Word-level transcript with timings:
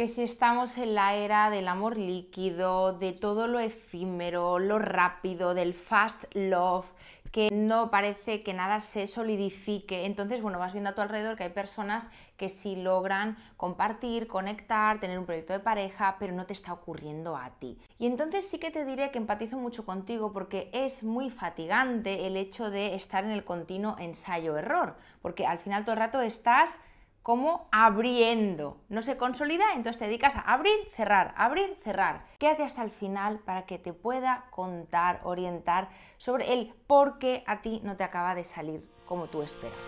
que 0.00 0.08
si 0.08 0.22
estamos 0.22 0.78
en 0.78 0.94
la 0.94 1.12
era 1.12 1.50
del 1.50 1.68
amor 1.68 1.98
líquido, 1.98 2.94
de 2.94 3.12
todo 3.12 3.46
lo 3.46 3.58
efímero, 3.58 4.58
lo 4.58 4.78
rápido, 4.78 5.52
del 5.52 5.74
fast 5.74 6.24
love, 6.32 6.86
que 7.32 7.50
no 7.52 7.90
parece 7.90 8.42
que 8.42 8.54
nada 8.54 8.80
se 8.80 9.06
solidifique. 9.06 10.06
Entonces, 10.06 10.40
bueno, 10.40 10.58
vas 10.58 10.72
viendo 10.72 10.88
a 10.88 10.94
tu 10.94 11.02
alrededor 11.02 11.36
que 11.36 11.42
hay 11.42 11.50
personas 11.50 12.08
que 12.38 12.48
sí 12.48 12.76
logran 12.76 13.36
compartir, 13.58 14.26
conectar, 14.26 15.00
tener 15.00 15.18
un 15.18 15.26
proyecto 15.26 15.52
de 15.52 15.60
pareja, 15.60 16.16
pero 16.18 16.32
no 16.32 16.46
te 16.46 16.54
está 16.54 16.72
ocurriendo 16.72 17.36
a 17.36 17.50
ti. 17.58 17.76
Y 17.98 18.06
entonces 18.06 18.48
sí 18.48 18.58
que 18.58 18.70
te 18.70 18.86
diré 18.86 19.10
que 19.10 19.18
empatizo 19.18 19.58
mucho 19.58 19.84
contigo 19.84 20.32
porque 20.32 20.70
es 20.72 21.04
muy 21.04 21.28
fatigante 21.28 22.26
el 22.26 22.38
hecho 22.38 22.70
de 22.70 22.94
estar 22.94 23.22
en 23.24 23.32
el 23.32 23.44
continuo 23.44 23.96
ensayo-error, 23.98 24.96
porque 25.20 25.46
al 25.46 25.58
final 25.58 25.84
todo 25.84 25.92
el 25.92 26.00
rato 26.00 26.22
estás 26.22 26.80
como 27.30 27.68
abriendo. 27.70 28.80
No 28.88 29.02
se 29.02 29.16
consolida, 29.16 29.74
entonces 29.76 30.00
te 30.00 30.06
dedicas 30.06 30.34
a 30.34 30.40
abrir, 30.40 30.74
cerrar, 30.96 31.32
abrir, 31.36 31.76
cerrar. 31.84 32.24
Quédate 32.40 32.64
hasta 32.64 32.82
el 32.82 32.90
final 32.90 33.38
para 33.38 33.66
que 33.66 33.78
te 33.78 33.92
pueda 33.92 34.46
contar, 34.50 35.20
orientar 35.22 35.90
sobre 36.18 36.52
el 36.52 36.74
por 36.88 37.20
qué 37.20 37.44
a 37.46 37.60
ti 37.62 37.82
no 37.84 37.96
te 37.96 38.02
acaba 38.02 38.34
de 38.34 38.42
salir 38.42 38.90
como 39.06 39.28
tú 39.28 39.42
esperas. 39.42 39.78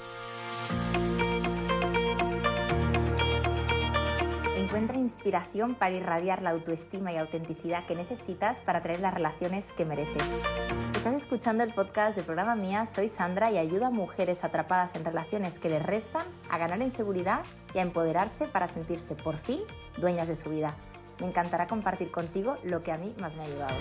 Encuentra 4.56 4.96
inspiración 4.98 5.74
para 5.74 5.96
irradiar 5.96 6.42
la 6.42 6.50
autoestima 6.50 7.12
y 7.12 7.16
autenticidad 7.16 7.86
que 7.86 7.96
necesitas 7.96 8.62
para 8.62 8.82
traer 8.82 9.00
las 9.00 9.14
relaciones 9.14 9.72
que 9.72 9.84
mereces. 9.84 10.22
Estás 11.02 11.16
escuchando 11.16 11.64
el 11.64 11.74
podcast 11.74 12.16
de 12.16 12.22
programa 12.22 12.54
Mía, 12.54 12.86
soy 12.86 13.08
Sandra 13.08 13.50
y 13.50 13.58
ayudo 13.58 13.86
a 13.86 13.90
mujeres 13.90 14.44
atrapadas 14.44 14.94
en 14.94 15.04
relaciones 15.04 15.58
que 15.58 15.68
les 15.68 15.82
restan 15.82 16.22
a 16.48 16.58
ganar 16.58 16.80
en 16.80 16.92
seguridad 16.92 17.42
y 17.74 17.78
a 17.78 17.82
empoderarse 17.82 18.46
para 18.46 18.68
sentirse 18.68 19.16
por 19.16 19.36
fin 19.36 19.62
dueñas 19.98 20.28
de 20.28 20.36
su 20.36 20.50
vida. 20.50 20.76
Me 21.18 21.26
encantará 21.26 21.66
compartir 21.66 22.12
contigo 22.12 22.56
lo 22.62 22.84
que 22.84 22.92
a 22.92 22.98
mí 22.98 23.16
más 23.20 23.34
me 23.34 23.42
ha 23.42 23.46
ayudado. 23.46 23.74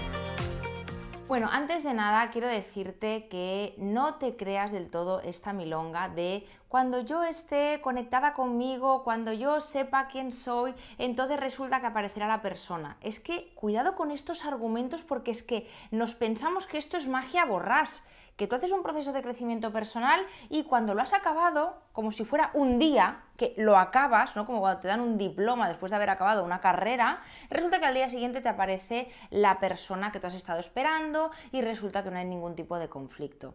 Bueno, 1.32 1.48
antes 1.49 1.85
de 1.85 1.93
nada 1.93 2.29
quiero 2.29 2.49
decirte 2.49 3.29
que 3.29 3.74
no 3.77 4.15
te 4.15 4.35
creas 4.35 4.74
del 4.74 4.90
todo 4.90 5.21
esta 5.21 5.54
milonga 5.54 6.10
de 6.10 6.46
cuando 6.68 6.99
yo 6.99 7.23
esté 7.23 7.79
conectada 7.82 8.34
conmigo, 8.34 9.05
cuando 9.05 9.32
yo 9.32 9.62
sepa 9.62 10.07
quién 10.07 10.34
soy, 10.34 10.73
entonces 10.98 11.40
resulta 11.40 11.79
que 11.79 11.88
aparecerá 11.88 12.27
la 12.27 12.41
persona. 12.41 12.98
Es 12.99 13.21
que 13.21 13.54
cuidado 13.55 13.96
con 13.96 14.12
estos 14.12 14.43
argumentos 14.43 15.04
porque 15.04 15.32
es 15.32 15.41
que 15.41 15.70
nos 15.90 16.15
pensamos 16.15 16.65
que 16.65 16.77
esto 16.77 16.98
es 16.98 17.07
magia 17.07 17.45
borrás 17.45 18.04
que 18.35 18.48
tú 18.48 18.55
haces 18.55 18.71
un 18.71 18.84
proceso 18.84 19.13
de 19.13 19.21
crecimiento 19.21 19.71
personal 19.71 20.26
y 20.49 20.63
cuando 20.63 20.93
lo 20.93 21.01
has 21.01 21.13
acabado, 21.13 21.82
como 21.91 22.12
si 22.12 22.26
fuera 22.26 22.51
un 22.54 22.79
día 22.79 23.23
que 23.38 23.54
lo 23.57 23.77
acabas, 23.77 24.35
¿no? 24.35 24.46
Como 24.46 24.60
cuando 24.60 24.82
te 24.82 24.88
dan 24.88 25.01
un 25.01 25.18
diploma 25.18 25.68
después 25.68 25.90
de 25.90 25.96
haber 25.96 26.10
acabado 26.10 26.43
una 26.43 26.60
carrera, 26.60 27.21
resulta 27.49 27.79
que 27.79 27.85
al 27.85 27.93
día 27.93 28.10
siguiente 28.10 28.41
te 28.41 28.49
aparece 28.49 29.10
la 29.29 29.60
persona 29.60 30.12
que 30.12 30.20
tú 30.20 30.27
has 30.27 30.35
estado 30.35 30.60
esperando 30.60 31.32
y 31.51 31.62
resulta 31.62 32.04
que 32.04 32.12
no 32.12 32.18
hay 32.18 32.26
ningún 32.26 32.55
tipo 32.55 32.79
de 32.79 32.90
conflicto. 32.90 33.54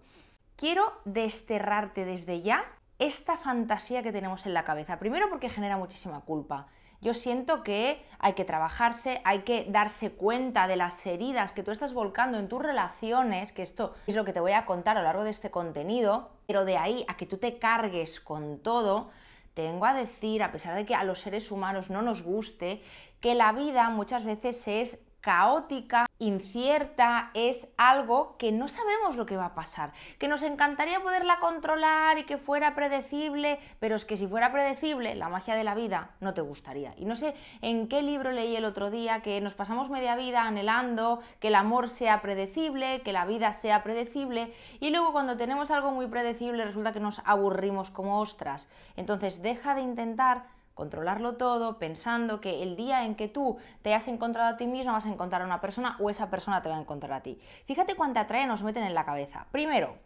Quiero 0.57 0.93
desterrarte 1.05 2.05
desde 2.05 2.43
ya 2.43 2.65
esta 2.99 3.37
fantasía 3.37 4.03
que 4.03 4.13
tenemos 4.13 4.47
en 4.47 4.55
la 4.55 4.65
cabeza. 4.65 4.99
Primero 4.99 5.29
porque 5.29 5.51
genera 5.51 5.77
muchísima 5.77 6.21
culpa. 6.21 6.67
Yo 7.07 7.15
siento 7.15 7.63
que 7.63 8.05
hay 8.19 8.33
que 8.33 8.45
trabajarse, 8.45 9.21
hay 9.23 9.43
que 9.43 9.65
darse 9.69 10.11
cuenta 10.11 10.67
de 10.67 10.75
las 10.75 11.07
heridas 11.07 11.53
que 11.53 11.63
tú 11.63 11.71
estás 11.71 11.95
volcando 11.95 12.37
en 12.37 12.49
tus 12.49 12.61
relaciones, 12.61 13.53
que 13.53 13.63
esto 13.63 13.95
es 14.09 14.17
lo 14.17 14.25
que 14.25 14.33
te 14.33 14.41
voy 14.41 14.51
a 14.51 14.67
contar 14.67 14.97
a 14.97 15.03
lo 15.03 15.05
largo 15.05 15.23
de 15.23 15.31
este 15.31 15.53
contenido, 15.53 16.31
pero 16.49 16.65
de 16.65 16.77
ahí 16.77 17.05
a 17.07 17.17
que 17.17 17.27
tú 17.27 17.37
te 17.37 17.61
cargues 17.61 18.19
con 18.19 18.59
todo, 18.59 19.11
te 19.55 19.63
vengo 19.63 19.87
a 19.87 19.95
decir, 19.95 20.43
a 20.43 20.51
pesar 20.51 20.75
de 20.75 20.85
que 20.85 20.97
a 20.97 21.05
los 21.05 21.21
seres 21.21 21.53
humanos 21.53 21.91
no 21.91 22.03
nos 22.03 22.25
guste, 22.25 22.83
que 23.21 23.37
la 23.37 23.53
vida 23.53 23.89
muchas 23.89 24.25
veces 24.25 24.67
es 24.67 25.06
caótica, 25.27 26.07
incierta, 26.21 27.33
es 27.35 27.67
algo 27.77 28.37
que 28.39 28.53
no 28.53 28.69
sabemos 28.69 29.17
lo 29.17 29.27
que 29.27 29.37
va 29.37 29.47
a 29.47 29.55
pasar, 29.57 29.93
que 30.21 30.29
nos 30.29 30.45
encantaría 30.45 31.03
poderla 31.03 31.41
controlar 31.41 32.17
y 32.19 32.23
que 32.23 32.39
fuera 32.39 32.77
predecible, 32.77 33.59
pero 33.81 33.97
es 33.97 34.05
que 34.05 34.17
si 34.17 34.29
fuera 34.29 34.53
predecible, 34.53 35.17
la 35.17 35.29
magia 35.29 35.57
de 35.57 35.65
la 35.65 35.75
vida 35.75 36.11
no 36.21 36.33
te 36.33 36.43
gustaría. 36.43 36.95
Y 36.97 37.07
no 37.07 37.17
sé 37.17 37.35
en 37.61 37.89
qué 37.89 38.03
libro 38.03 38.31
leí 38.31 38.55
el 38.55 38.65
otro 38.65 38.89
día 38.89 39.21
que 39.21 39.41
nos 39.41 39.55
pasamos 39.55 39.91
media 39.91 40.15
vida 40.15 40.43
anhelando 40.43 41.19
que 41.41 41.49
el 41.49 41.57
amor 41.57 41.89
sea 41.89 42.23
predecible, 42.23 43.03
que 43.03 43.13
la 43.13 43.27
vida 43.27 43.53
sea 43.53 43.83
predecible, 43.83 44.55
y 44.79 44.91
luego 44.91 45.11
cuando 45.11 45.37
tenemos 45.37 45.73
algo 45.73 45.91
muy 45.91 46.07
predecible 46.07 46.65
resulta 46.65 46.93
que 46.93 47.01
nos 47.01 47.21
aburrimos 47.25 47.91
como 47.91 48.21
ostras. 48.21 48.69
Entonces 48.95 49.43
deja 49.43 49.75
de 49.75 49.81
intentar 49.81 50.45
controlarlo 50.77 51.37
todo, 51.39 51.79
pensando 51.79 52.43
que 52.43 52.63
el 52.63 52.77
día 52.77 53.07
en 53.07 53.15
que 53.15 53.29
tú 53.29 53.57
te 53.81 53.95
has 53.95 54.09
encontrado 54.09 54.51
a 54.51 54.57
ti 54.59 54.67
mismo 54.67 54.93
vas 54.93 55.07
a 55.07 55.09
encontrar 55.09 55.41
a 55.41 55.47
una 55.47 55.63
persona 55.63 55.97
o 55.99 56.11
esa 56.11 56.29
persona 56.29 56.63
te 56.63 56.69
va 56.69 56.77
a 56.77 56.81
encontrar 56.81 57.15
a 57.15 57.23
ti. 57.23 57.41
Fíjate 57.65 57.97
cuánta 57.97 58.27
trae 58.27 58.47
nos 58.47 58.63
meten 58.63 58.85
en 58.85 58.95
la 58.95 59.07
cabeza. 59.07 59.47
Primero, 59.53 59.97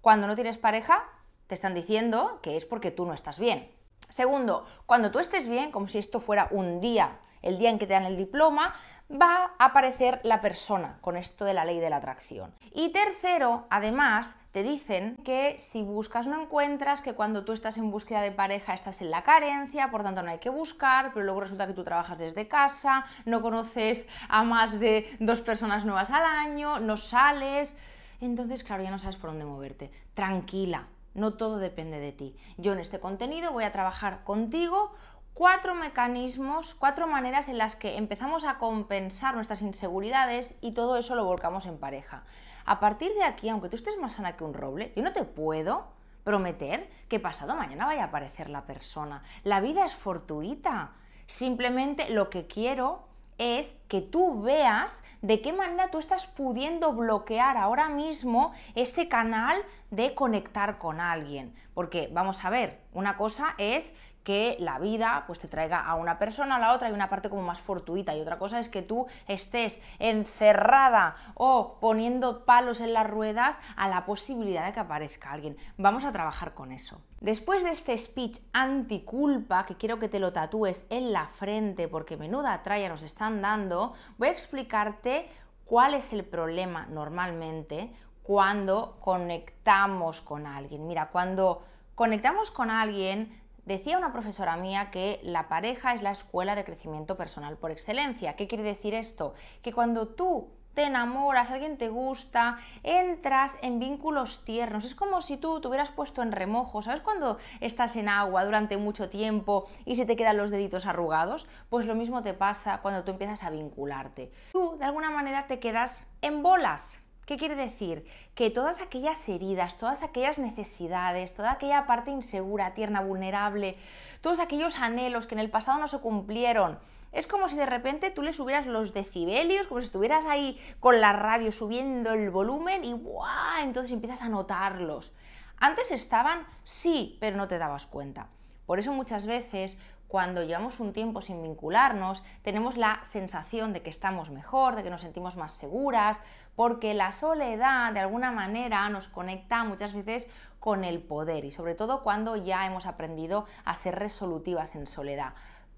cuando 0.00 0.26
no 0.26 0.34
tienes 0.34 0.58
pareja, 0.58 1.04
te 1.46 1.54
están 1.54 1.72
diciendo 1.72 2.40
que 2.42 2.56
es 2.56 2.66
porque 2.66 2.90
tú 2.90 3.06
no 3.06 3.14
estás 3.14 3.38
bien. 3.38 3.70
Segundo, 4.08 4.66
cuando 4.86 5.12
tú 5.12 5.20
estés 5.20 5.46
bien, 5.46 5.70
como 5.70 5.86
si 5.86 5.98
esto 5.98 6.18
fuera 6.18 6.48
un 6.50 6.80
día, 6.80 7.20
el 7.42 7.58
día 7.58 7.70
en 7.70 7.78
que 7.78 7.86
te 7.86 7.94
dan 7.94 8.04
el 8.04 8.16
diploma, 8.16 8.74
va 9.10 9.52
a 9.58 9.66
aparecer 9.66 10.20
la 10.22 10.40
persona 10.40 10.98
con 11.00 11.16
esto 11.16 11.44
de 11.44 11.54
la 11.54 11.64
ley 11.64 11.80
de 11.80 11.90
la 11.90 11.96
atracción. 11.96 12.54
Y 12.72 12.90
tercero, 12.90 13.66
además, 13.70 14.34
te 14.52 14.62
dicen 14.62 15.16
que 15.24 15.58
si 15.58 15.82
buscas 15.82 16.26
no 16.26 16.40
encuentras, 16.40 17.00
que 17.00 17.14
cuando 17.14 17.44
tú 17.44 17.52
estás 17.52 17.78
en 17.78 17.90
búsqueda 17.90 18.20
de 18.20 18.32
pareja 18.32 18.74
estás 18.74 19.00
en 19.00 19.10
la 19.10 19.22
carencia, 19.22 19.90
por 19.90 20.02
tanto 20.02 20.22
no 20.22 20.30
hay 20.30 20.38
que 20.38 20.50
buscar, 20.50 21.12
pero 21.12 21.24
luego 21.24 21.40
resulta 21.40 21.66
que 21.66 21.72
tú 21.72 21.84
trabajas 21.84 22.18
desde 22.18 22.48
casa, 22.48 23.06
no 23.24 23.40
conoces 23.40 24.08
a 24.28 24.42
más 24.42 24.78
de 24.78 25.08
dos 25.20 25.40
personas 25.40 25.84
nuevas 25.84 26.10
al 26.10 26.24
año, 26.24 26.78
no 26.78 26.96
sales. 26.96 27.78
Entonces, 28.20 28.64
claro, 28.64 28.82
ya 28.82 28.90
no 28.90 28.98
sabes 28.98 29.16
por 29.16 29.30
dónde 29.30 29.44
moverte. 29.44 29.90
Tranquila, 30.14 30.88
no 31.14 31.34
todo 31.34 31.58
depende 31.58 31.98
de 31.98 32.12
ti. 32.12 32.36
Yo 32.56 32.72
en 32.72 32.80
este 32.80 33.00
contenido 33.00 33.52
voy 33.52 33.64
a 33.64 33.72
trabajar 33.72 34.24
contigo 34.24 34.92
cuatro 35.38 35.76
mecanismos, 35.76 36.74
cuatro 36.74 37.06
maneras 37.06 37.48
en 37.48 37.58
las 37.58 37.76
que 37.76 37.96
empezamos 37.96 38.44
a 38.44 38.58
compensar 38.58 39.36
nuestras 39.36 39.62
inseguridades 39.62 40.58
y 40.60 40.72
todo 40.72 40.96
eso 40.96 41.14
lo 41.14 41.24
volcamos 41.24 41.64
en 41.66 41.78
pareja. 41.78 42.24
A 42.64 42.80
partir 42.80 43.14
de 43.14 43.22
aquí, 43.22 43.48
aunque 43.48 43.68
tú 43.68 43.76
estés 43.76 43.96
más 43.98 44.14
sana 44.14 44.36
que 44.36 44.42
un 44.42 44.52
roble, 44.52 44.92
yo 44.96 45.04
no 45.04 45.12
te 45.12 45.22
puedo 45.22 45.92
prometer 46.24 46.90
que 47.08 47.20
pasado 47.20 47.54
mañana 47.54 47.86
vaya 47.86 48.02
a 48.02 48.06
aparecer 48.06 48.50
la 48.50 48.66
persona. 48.66 49.22
La 49.44 49.60
vida 49.60 49.86
es 49.86 49.94
fortuita. 49.94 50.94
Simplemente 51.26 52.10
lo 52.10 52.30
que 52.30 52.48
quiero 52.48 53.06
es 53.38 53.80
que 53.86 54.00
tú 54.00 54.42
veas 54.42 55.04
de 55.22 55.40
qué 55.40 55.52
manera 55.52 55.90
tú 55.90 55.98
estás 55.98 56.26
pudiendo 56.26 56.92
bloquear 56.92 57.56
ahora 57.56 57.88
mismo 57.88 58.52
ese 58.74 59.08
canal 59.08 59.64
de 59.90 60.14
conectar 60.14 60.78
con 60.78 61.00
alguien. 61.00 61.54
Porque 61.74 62.10
vamos 62.12 62.44
a 62.44 62.50
ver, 62.50 62.80
una 62.92 63.16
cosa 63.16 63.54
es 63.58 63.94
que 64.28 64.58
la 64.60 64.78
vida 64.78 65.24
pues 65.26 65.38
te 65.38 65.48
traiga 65.48 65.80
a 65.80 65.94
una 65.94 66.18
persona 66.18 66.56
a 66.56 66.58
la 66.58 66.74
otra 66.74 66.90
y 66.90 66.92
una 66.92 67.08
parte 67.08 67.30
como 67.30 67.40
más 67.40 67.62
fortuita 67.62 68.14
y 68.14 68.20
otra 68.20 68.38
cosa 68.38 68.58
es 68.58 68.68
que 68.68 68.82
tú 68.82 69.06
estés 69.26 69.82
encerrada 69.98 71.16
o 71.32 71.78
poniendo 71.80 72.44
palos 72.44 72.82
en 72.82 72.92
las 72.92 73.08
ruedas 73.08 73.58
a 73.74 73.88
la 73.88 74.04
posibilidad 74.04 74.66
de 74.66 74.74
que 74.74 74.80
aparezca 74.80 75.32
alguien. 75.32 75.56
Vamos 75.78 76.04
a 76.04 76.12
trabajar 76.12 76.52
con 76.52 76.72
eso. 76.72 77.00
Después 77.20 77.64
de 77.64 77.70
este 77.70 77.96
speech 77.96 78.38
anticulpa, 78.52 79.64
que 79.64 79.76
quiero 79.78 79.98
que 79.98 80.10
te 80.10 80.20
lo 80.20 80.30
tatúes 80.30 80.86
en 80.90 81.10
la 81.10 81.28
frente 81.28 81.88
porque 81.88 82.18
menuda 82.18 82.62
tralla 82.62 82.90
nos 82.90 83.04
están 83.04 83.40
dando, 83.40 83.94
voy 84.18 84.28
a 84.28 84.32
explicarte 84.32 85.26
cuál 85.64 85.94
es 85.94 86.12
el 86.12 86.22
problema 86.22 86.84
normalmente 86.84 87.90
cuando 88.22 88.98
conectamos 89.00 90.20
con 90.20 90.46
alguien. 90.46 90.86
Mira, 90.86 91.08
cuando 91.08 91.64
conectamos 91.94 92.50
con 92.50 92.70
alguien 92.70 93.47
Decía 93.68 93.98
una 93.98 94.14
profesora 94.14 94.56
mía 94.56 94.90
que 94.90 95.20
la 95.22 95.50
pareja 95.50 95.92
es 95.92 96.00
la 96.00 96.10
escuela 96.10 96.54
de 96.54 96.64
crecimiento 96.64 97.18
personal 97.18 97.58
por 97.58 97.70
excelencia. 97.70 98.34
¿Qué 98.34 98.48
quiere 98.48 98.64
decir 98.64 98.94
esto? 98.94 99.34
Que 99.60 99.74
cuando 99.74 100.08
tú 100.08 100.48
te 100.72 100.84
enamoras, 100.84 101.50
alguien 101.50 101.76
te 101.76 101.90
gusta, 101.90 102.56
entras 102.82 103.58
en 103.60 103.78
vínculos 103.78 104.42
tiernos. 104.46 104.86
Es 104.86 104.94
como 104.94 105.20
si 105.20 105.36
tú 105.36 105.60
te 105.60 105.68
hubieras 105.68 105.90
puesto 105.90 106.22
en 106.22 106.32
remojo. 106.32 106.80
¿Sabes 106.80 107.02
cuando 107.02 107.36
estás 107.60 107.96
en 107.96 108.08
agua 108.08 108.42
durante 108.46 108.78
mucho 108.78 109.10
tiempo 109.10 109.66
y 109.84 109.96
se 109.96 110.06
te 110.06 110.16
quedan 110.16 110.38
los 110.38 110.48
deditos 110.48 110.86
arrugados? 110.86 111.46
Pues 111.68 111.84
lo 111.84 111.94
mismo 111.94 112.22
te 112.22 112.32
pasa 112.32 112.80
cuando 112.80 113.04
tú 113.04 113.10
empiezas 113.10 113.44
a 113.44 113.50
vincularte. 113.50 114.32
Tú, 114.50 114.78
de 114.78 114.86
alguna 114.86 115.10
manera, 115.10 115.46
te 115.46 115.60
quedas 115.60 116.06
en 116.22 116.42
bolas. 116.42 117.06
¿Qué 117.28 117.36
quiere 117.36 117.56
decir? 117.56 118.06
Que 118.34 118.48
todas 118.48 118.80
aquellas 118.80 119.28
heridas, 119.28 119.76
todas 119.76 120.02
aquellas 120.02 120.38
necesidades, 120.38 121.34
toda 121.34 121.52
aquella 121.52 121.86
parte 121.86 122.10
insegura, 122.10 122.72
tierna, 122.72 123.02
vulnerable, 123.02 123.76
todos 124.22 124.40
aquellos 124.40 124.78
anhelos 124.78 125.26
que 125.26 125.34
en 125.34 125.40
el 125.40 125.50
pasado 125.50 125.78
no 125.78 125.88
se 125.88 126.00
cumplieron, 126.00 126.78
es 127.12 127.26
como 127.26 127.50
si 127.50 127.56
de 127.58 127.66
repente 127.66 128.10
tú 128.10 128.22
le 128.22 128.32
subieras 128.32 128.64
los 128.64 128.94
decibelios, 128.94 129.66
como 129.66 129.82
si 129.82 129.88
estuvieras 129.88 130.24
ahí 130.24 130.58
con 130.80 131.02
la 131.02 131.12
radio 131.12 131.52
subiendo 131.52 132.14
el 132.14 132.30
volumen 132.30 132.82
y 132.82 132.94
¡buah! 132.94 133.62
Entonces 133.62 133.92
empiezas 133.92 134.22
a 134.22 134.30
notarlos. 134.30 135.14
Antes 135.58 135.90
estaban, 135.90 136.46
sí, 136.64 137.18
pero 137.20 137.36
no 137.36 137.46
te 137.46 137.58
dabas 137.58 137.84
cuenta. 137.84 138.28
Por 138.64 138.78
eso 138.78 138.94
muchas 138.94 139.26
veces 139.26 139.76
cuando 140.08 140.42
llevamos 140.42 140.80
un 140.80 140.94
tiempo 140.94 141.20
sin 141.20 141.42
vincularnos, 141.42 142.24
tenemos 142.42 142.78
la 142.78 143.00
sensación 143.02 143.74
de 143.74 143.82
que 143.82 143.90
estamos 143.90 144.30
mejor, 144.30 144.74
de 144.74 144.82
que 144.82 144.88
nos 144.88 145.02
sentimos 145.02 145.36
más 145.36 145.52
seguras, 145.52 146.22
porque 146.58 146.92
la 146.92 147.12
soledad 147.12 147.92
de 147.92 148.00
alguna 148.00 148.32
manera 148.32 148.88
nos 148.88 149.06
conecta 149.06 149.62
muchas 149.62 149.94
veces 149.94 150.26
con 150.58 150.82
el 150.82 151.00
poder 151.00 151.44
y 151.44 151.52
sobre 151.52 151.76
todo 151.76 152.02
cuando 152.02 152.34
ya 152.34 152.66
hemos 152.66 152.86
aprendido 152.86 153.46
a 153.64 153.76
ser 153.76 153.96
resolutivas 153.96 154.74
en 154.74 154.88
soledad. 154.88 155.34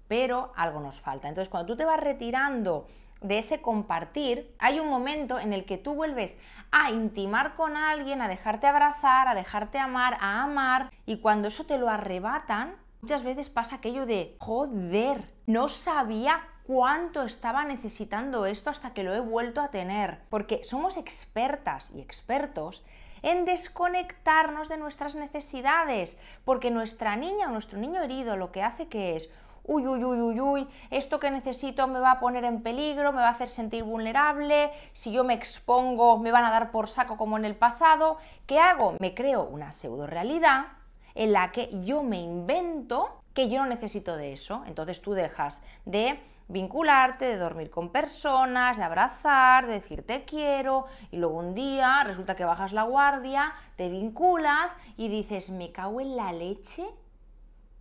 Pero 0.07 0.51
algo 0.55 0.79
nos 0.79 0.99
falta. 0.99 1.29
Entonces, 1.29 1.49
cuando 1.49 1.67
tú 1.67 1.77
te 1.77 1.85
vas 1.85 1.99
retirando 1.99 2.87
de 3.21 3.37
ese 3.37 3.61
compartir, 3.61 4.55
hay 4.57 4.79
un 4.79 4.89
momento 4.89 5.37
en 5.37 5.53
el 5.53 5.65
que 5.65 5.77
tú 5.77 5.93
vuelves 5.93 6.35
a 6.71 6.89
intimar 6.89 7.53
con 7.53 7.77
alguien, 7.77 8.19
a 8.19 8.27
dejarte 8.27 8.65
abrazar, 8.65 9.27
a 9.27 9.35
dejarte 9.35 9.77
amar, 9.77 10.17
a 10.19 10.41
amar, 10.41 10.89
y 11.05 11.17
cuando 11.17 11.47
eso 11.47 11.63
te 11.63 11.77
lo 11.77 11.89
arrebatan, 11.89 12.75
muchas 13.01 13.21
veces 13.21 13.49
pasa 13.49 13.75
aquello 13.75 14.07
de, 14.07 14.35
joder, 14.39 15.31
no 15.45 15.67
sabía 15.67 16.41
cuánto 16.65 17.23
estaba 17.23 17.63
necesitando 17.65 18.45
esto 18.45 18.69
hasta 18.69 18.93
que 18.93 19.03
lo 19.03 19.13
he 19.13 19.19
vuelto 19.19 19.61
a 19.61 19.69
tener, 19.69 20.19
porque 20.29 20.63
somos 20.63 20.97
expertas 20.97 21.91
y 21.95 22.01
expertos 22.01 22.83
en 23.23 23.45
desconectarnos 23.45 24.67
de 24.69 24.77
nuestras 24.77 25.15
necesidades, 25.15 26.17
porque 26.43 26.71
nuestra 26.71 27.15
niña 27.15 27.47
o 27.47 27.51
nuestro 27.51 27.79
niño 27.79 28.01
herido 28.01 28.35
lo 28.35 28.51
que 28.51 28.63
hace 28.63 28.87
que 28.87 29.15
es 29.15 29.31
uy, 29.63 29.85
uy, 29.87 30.03
uy, 30.03 30.19
uy, 30.19 30.39
uy, 30.39 30.67
esto 30.89 31.19
que 31.19 31.29
necesito 31.29 31.87
me 31.87 31.99
va 31.99 32.11
a 32.11 32.19
poner 32.19 32.43
en 32.45 32.63
peligro, 32.63 33.11
me 33.11 33.21
va 33.21 33.27
a 33.27 33.31
hacer 33.31 33.47
sentir 33.47 33.83
vulnerable, 33.83 34.71
si 34.91 35.11
yo 35.11 35.23
me 35.23 35.33
expongo 35.33 36.17
me 36.17 36.31
van 36.31 36.45
a 36.45 36.51
dar 36.51 36.71
por 36.71 36.87
saco 36.87 37.17
como 37.17 37.37
en 37.37 37.45
el 37.45 37.55
pasado, 37.55 38.17
¿qué 38.47 38.59
hago? 38.59 38.95
Me 38.99 39.13
creo 39.13 39.43
una 39.43 39.71
pseudo 39.71 40.07
realidad 40.07 40.65
en 41.13 41.33
la 41.33 41.51
que 41.51 41.69
yo 41.83 42.03
me 42.03 42.19
invento 42.19 43.21
que 43.33 43.49
yo 43.49 43.59
no 43.59 43.67
necesito 43.67 44.17
de 44.17 44.33
eso, 44.33 44.63
entonces 44.65 45.01
tú 45.01 45.13
dejas 45.13 45.63
de 45.85 46.19
vincularte, 46.51 47.25
de 47.25 47.37
dormir 47.37 47.69
con 47.69 47.89
personas, 47.89 48.77
de 48.77 48.83
abrazar, 48.83 49.67
de 49.67 49.73
decir 49.73 50.05
te 50.05 50.25
quiero 50.25 50.85
y 51.11 51.17
luego 51.17 51.37
un 51.37 51.55
día 51.55 52.03
resulta 52.03 52.35
que 52.35 52.45
bajas 52.45 52.73
la 52.73 52.83
guardia, 52.83 53.53
te 53.75 53.89
vinculas 53.89 54.75
y 54.97 55.07
dices 55.07 55.49
me 55.49 55.71
cago 55.71 56.01
en 56.01 56.15
la 56.15 56.33
leche 56.33 56.85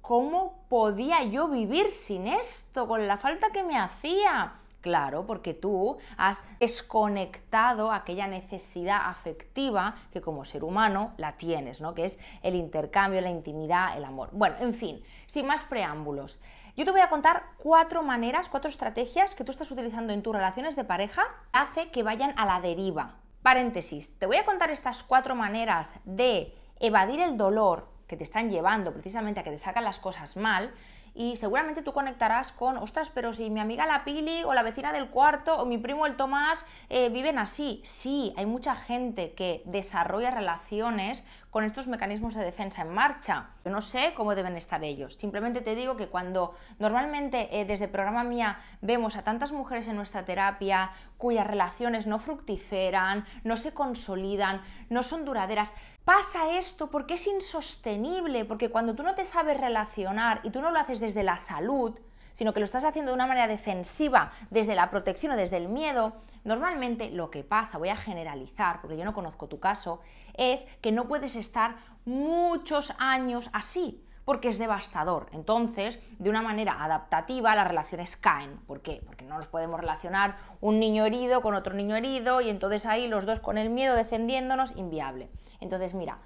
¿Cómo 0.01 0.65
podía 0.69 1.23
yo 1.25 1.49
vivir 1.49 1.93
sin 1.93 2.27
esto, 2.27 2.89
con 2.89 3.07
la 3.07 3.19
falta 3.19 3.51
que 3.53 3.63
me 3.63 3.79
hacía? 3.79 4.55
Claro, 4.81 5.27
porque 5.27 5.53
tú 5.53 5.99
has 6.17 6.43
desconectado 6.59 7.93
aquella 7.93 8.27
necesidad 8.27 9.03
afectiva 9.05 9.95
que 10.11 10.23
como 10.23 10.47
ser 10.47 10.65
humano 10.65 11.13
la 11.19 11.37
tienes, 11.37 11.83
¿no? 11.83 11.95
Que 11.95 12.07
es 12.07 12.19
el 12.43 12.55
intercambio, 12.55 13.21
la 13.21 13.31
intimidad, 13.31 13.97
el 13.97 14.05
amor. 14.05 14.31
Bueno, 14.33 14.57
en 14.59 14.73
fin, 14.73 15.03
sin 15.27 15.47
más 15.47 15.65
preámbulos. 15.65 16.41
Yo 16.81 16.87
te 16.87 16.93
voy 16.93 17.03
a 17.03 17.11
contar 17.11 17.43
cuatro 17.59 18.03
maneras, 18.03 18.49
cuatro 18.49 18.71
estrategias 18.71 19.35
que 19.35 19.45
tú 19.45 19.51
estás 19.51 19.71
utilizando 19.71 20.15
en 20.15 20.23
tus 20.23 20.35
relaciones 20.35 20.77
de 20.77 20.85
pareja 20.85 21.27
hace 21.53 21.91
que 21.91 22.03
vayan 22.03 22.33
a 22.39 22.47
la 22.47 22.63
deriva. 22.63 23.17
Paréntesis, 23.43 24.19
te 24.19 24.25
voy 24.25 24.39
a 24.39 24.47
contar 24.47 24.71
estas 24.71 25.03
cuatro 25.03 25.35
maneras 25.35 25.93
de 26.07 26.57
evadir 26.79 27.21
el 27.21 27.37
dolor 27.37 27.87
que 28.07 28.17
te 28.17 28.25
están 28.25 28.49
llevando 28.49 28.95
precisamente 28.95 29.41
a 29.41 29.43
que 29.43 29.51
te 29.51 29.59
sacan 29.59 29.85
las 29.85 29.99
cosas 29.99 30.39
mal 30.39 30.73
y 31.15 31.37
seguramente 31.37 31.83
tú 31.83 31.93
conectarás 31.93 32.51
con, 32.51 32.79
ostras, 32.79 33.11
pero 33.11 33.35
si 33.35 33.51
mi 33.51 33.61
amiga 33.61 33.87
la 33.87 34.05
Pili 34.05 34.43
o 34.45 34.55
la 34.55 34.63
vecina 34.63 34.91
del 34.93 35.11
cuarto 35.11 35.57
o 35.59 35.67
mi 35.67 35.77
primo 35.77 36.07
el 36.07 36.17
Tomás 36.17 36.65
eh, 36.89 37.11
viven 37.11 37.39
así. 37.39 37.83
Sí, 37.85 38.33
hay 38.39 38.47
mucha 38.47 38.75
gente 38.75 39.35
que 39.35 39.63
desarrolla 39.67 40.31
relaciones 40.31 41.25
con 41.51 41.65
estos 41.65 41.89
mecanismos 41.89 42.35
de 42.35 42.45
defensa 42.45 42.83
en 42.83 42.91
marcha. 42.91 43.51
Yo 43.65 43.71
no 43.71 43.83
sé 43.83 44.13
cómo 44.15 44.35
deben 44.35 44.57
estar 44.57 44.83
ellos. 44.85 45.15
Simplemente 45.15 45.61
te 45.61 45.75
digo 45.75 45.97
que 45.97 46.09
cuando 46.09 46.55
normalmente 46.79 47.61
eh, 47.61 47.65
desde 47.65 47.89
programa 47.89 48.25
mía 48.25 48.61
vemos 48.81 49.17
a 49.17 49.25
tantas 49.25 49.53
mujeres 49.53 49.89
en 49.89 49.97
nuestra 49.97 50.25
terapia 50.25 50.93
cuyas 51.19 51.47
relaciones 51.47 52.07
no 52.07 52.19
fructiferan, 52.19 53.25
no 53.45 53.57
se 53.57 53.73
consolidan, 53.73 54.63
no 54.89 55.03
son 55.03 55.25
duraderas, 55.25 55.73
pasa 56.05 56.57
esto 56.59 56.91
porque 56.91 57.15
es 57.15 57.27
insostenible, 57.27 58.45
porque 58.45 58.71
cuando 58.71 58.95
tú 58.95 59.03
no 59.03 59.15
te 59.15 59.25
sabes 59.25 59.59
relacionar 59.61 60.41
y 60.45 60.51
tú 60.51 60.63
no 60.63 60.71
lo 60.71 60.79
haces 60.79 61.01
desde 61.01 61.25
la 61.25 61.37
salud, 61.37 61.99
sino 62.33 62.53
que 62.53 62.61
lo 62.61 62.65
estás 62.65 62.85
haciendo 62.85 63.11
de 63.11 63.17
una 63.17 63.27
manera 63.27 63.49
defensiva, 63.49 64.33
desde 64.51 64.75
la 64.75 64.91
protección 64.91 65.33
o 65.33 65.37
desde 65.37 65.57
el 65.57 65.69
miedo, 65.69 66.15
normalmente 66.45 67.11
lo 67.11 67.31
que 67.31 67.45
pasa, 67.45 67.79
voy 67.79 67.89
a 67.89 67.97
generalizar, 67.97 68.81
porque 68.81 68.97
yo 68.97 69.05
no 69.05 69.15
conozco 69.15 69.49
tu 69.49 69.61
caso, 69.61 70.01
es 70.41 70.67
que 70.81 70.91
no 70.91 71.07
puedes 71.07 71.37
estar 71.37 71.77
muchos 72.07 72.95
años 72.99 73.51
así 73.53 74.03
porque 74.25 74.49
es 74.49 74.59
devastador. 74.59 75.27
Entonces, 75.33 75.99
de 76.19 76.31
una 76.31 76.41
manera 76.41 76.83
adaptativa, 76.83 77.55
las 77.55 77.69
relaciones 77.69 78.17
caen. 78.17 78.59
¿Por 78.67 78.81
qué? 78.81 79.03
Porque 79.05 79.25
no 79.25 79.37
nos 79.37 79.49
podemos 79.49 79.81
relacionar 79.81 80.39
un 80.61 80.79
niño 80.81 81.05
herido 81.05 81.43
con 81.43 81.55
otro 81.55 81.75
niño 81.75 81.97
herido 81.97 82.41
y 82.41 82.49
entonces 82.49 82.87
ahí 82.87 83.07
los 83.07 83.27
dos 83.27 83.41
con 83.41 83.59
el 83.59 83.71
miedo 83.71 83.95
defendiéndonos, 83.95 84.77
inviable. 84.77 85.29
Entonces, 85.61 85.95
mira, 85.95 86.19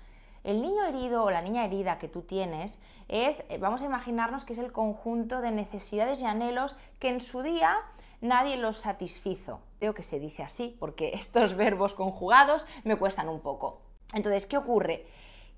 el 0.44 0.61
niño 0.61 0.84
herido 0.84 1.25
o 1.25 1.31
la 1.31 1.40
niña 1.40 1.64
herida 1.64 1.99
que 1.99 2.08
tú 2.08 2.22
tienes 2.22 2.78
es, 3.08 3.43
eh, 3.49 3.58
vamos 3.58 3.82
a 3.82 3.87
imaginarnos 3.87 4.44
que 4.44 4.52
es 4.52 4.58
el 4.58 4.70
conjunto 4.70 5.40
de 5.40 5.50
necesidades 5.50 6.20
y 6.20 6.26
anhelos 6.26 6.76
que 6.99 7.08
en 7.08 7.20
su 7.20 7.43
día 7.43 7.78
nadie 8.20 8.58
los 8.58 8.76
satisfizo. 8.76 9.61
Creo 9.78 9.94
que 9.94 10.02
se 10.02 10.20
dice 10.20 10.43
así 10.43 10.76
porque 10.78 11.12
estos 11.14 11.55
verbos 11.55 11.94
conjugados 11.94 12.66
me 12.84 12.96
cuestan 12.96 13.31
un 13.31 13.40
poco. 13.40 13.83
Entonces, 14.14 14.46
¿qué 14.46 14.56
ocurre? 14.56 15.06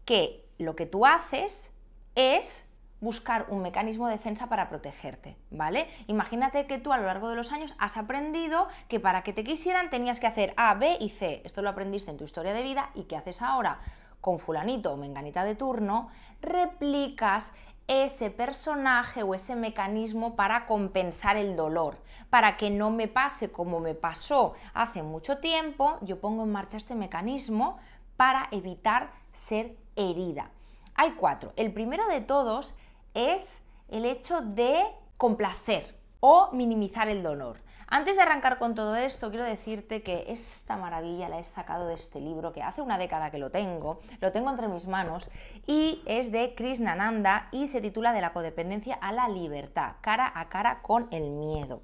Que 0.05 0.45
lo 0.59 0.75
que 0.75 0.87
tú 0.87 1.07
haces 1.07 1.73
es 2.15 2.67
buscar 3.01 3.47
un 3.51 3.61
mecanismo 3.61 4.07
de 4.07 4.15
defensa 4.15 4.49
para 4.49 4.69
protegerte, 4.69 5.37
¿vale? 5.51 5.87
Imagínate 6.07 6.67
que 6.67 6.79
tú 6.79 6.93
a 6.93 6.97
lo 6.97 7.05
largo 7.05 7.29
de 7.29 7.37
los 7.37 7.53
años 7.53 7.75
has 7.79 7.97
aprendido 7.97 8.69
que 8.89 9.01
para 9.01 9.23
que 9.23 9.33
te 9.35 9.45
quisieran 9.45 9.91
tenías 9.91 10.19
que 10.19 10.27
hacer 10.27 10.55
A, 10.57 10.75
B 10.75 10.97
y 10.99 11.11
C. 11.11 11.43
Esto 11.45 11.61
lo 11.61 11.69
aprendiste 11.69 12.11
en 12.11 12.17
tu 12.17 12.25
historia 12.25 12.55
de 12.55 12.63
vida 12.63 12.91
y 12.95 13.05
¿qué 13.05 13.17
haces 13.17 13.43
ahora? 13.43 13.81
Con 14.21 14.39
fulanito 14.39 14.93
o 14.93 14.97
menganita 14.97 15.45
de 15.45 15.55
turno, 15.55 16.09
replicas 16.41 17.53
ese 17.87 18.31
personaje 18.31 19.23
o 19.23 19.35
ese 19.35 19.55
mecanismo 19.55 20.35
para 20.35 20.67
compensar 20.67 21.37
el 21.37 21.55
dolor, 21.55 21.99
para 22.31 22.57
que 22.57 22.71
no 22.71 22.91
me 22.91 23.09
pase 23.09 23.53
como 23.53 23.79
me 23.79 23.95
pasó 23.95 24.55
hace 24.75 25.03
mucho 25.03 25.39
tiempo, 25.39 25.99
yo 26.01 26.19
pongo 26.19 26.43
en 26.43 26.51
marcha 26.51 26.79
este 26.79 26.97
mecanismo 26.97 27.79
para 28.17 28.49
evitar 28.51 29.13
ser 29.33 29.77
herida. 29.97 30.51
Hay 30.95 31.13
cuatro. 31.13 31.53
El 31.57 31.73
primero 31.73 32.07
de 32.09 32.21
todos 32.21 32.75
es 33.15 33.63
el 33.89 34.05
hecho 34.05 34.41
de 34.41 34.83
complacer 35.17 35.95
o 36.21 36.51
minimizar 36.53 37.09
el 37.09 37.23
dolor. 37.23 37.59
Antes 37.89 38.17
de 38.17 38.23
arrancar 38.23 38.59
con 38.59 38.75
todo 38.75 38.97
esto, 38.97 39.31
quiero 39.31 39.45
decirte 39.45 40.03
que 40.03 40.25
esta 40.29 40.77
maravilla 40.77 41.29
la 41.29 41.39
he 41.39 41.45
sacado 41.45 41.87
de 41.87 41.95
este 41.95 42.21
libro, 42.21 42.53
que 42.53 42.63
hace 42.63 42.83
una 42.83 42.99
década 42.99 43.31
que 43.31 43.39
lo 43.39 43.51
tengo, 43.51 44.01
lo 44.21 44.33
tengo 44.33 44.51
entre 44.51 44.67
mis 44.67 44.89
manos, 44.89 45.31
y 45.69 46.03
es 46.05 46.33
de 46.33 46.57
Krishnananda 46.57 47.49
y 47.53 47.69
se 47.69 47.81
titula 47.81 48.13
De 48.13 48.21
la 48.21 48.33
codependencia 48.33 48.97
a 48.97 49.13
la 49.13 49.29
libertad, 49.29 49.93
cara 50.01 50.33
a 50.35 50.49
cara 50.49 50.83
con 50.83 51.07
el 51.13 51.31
miedo. 51.31 51.81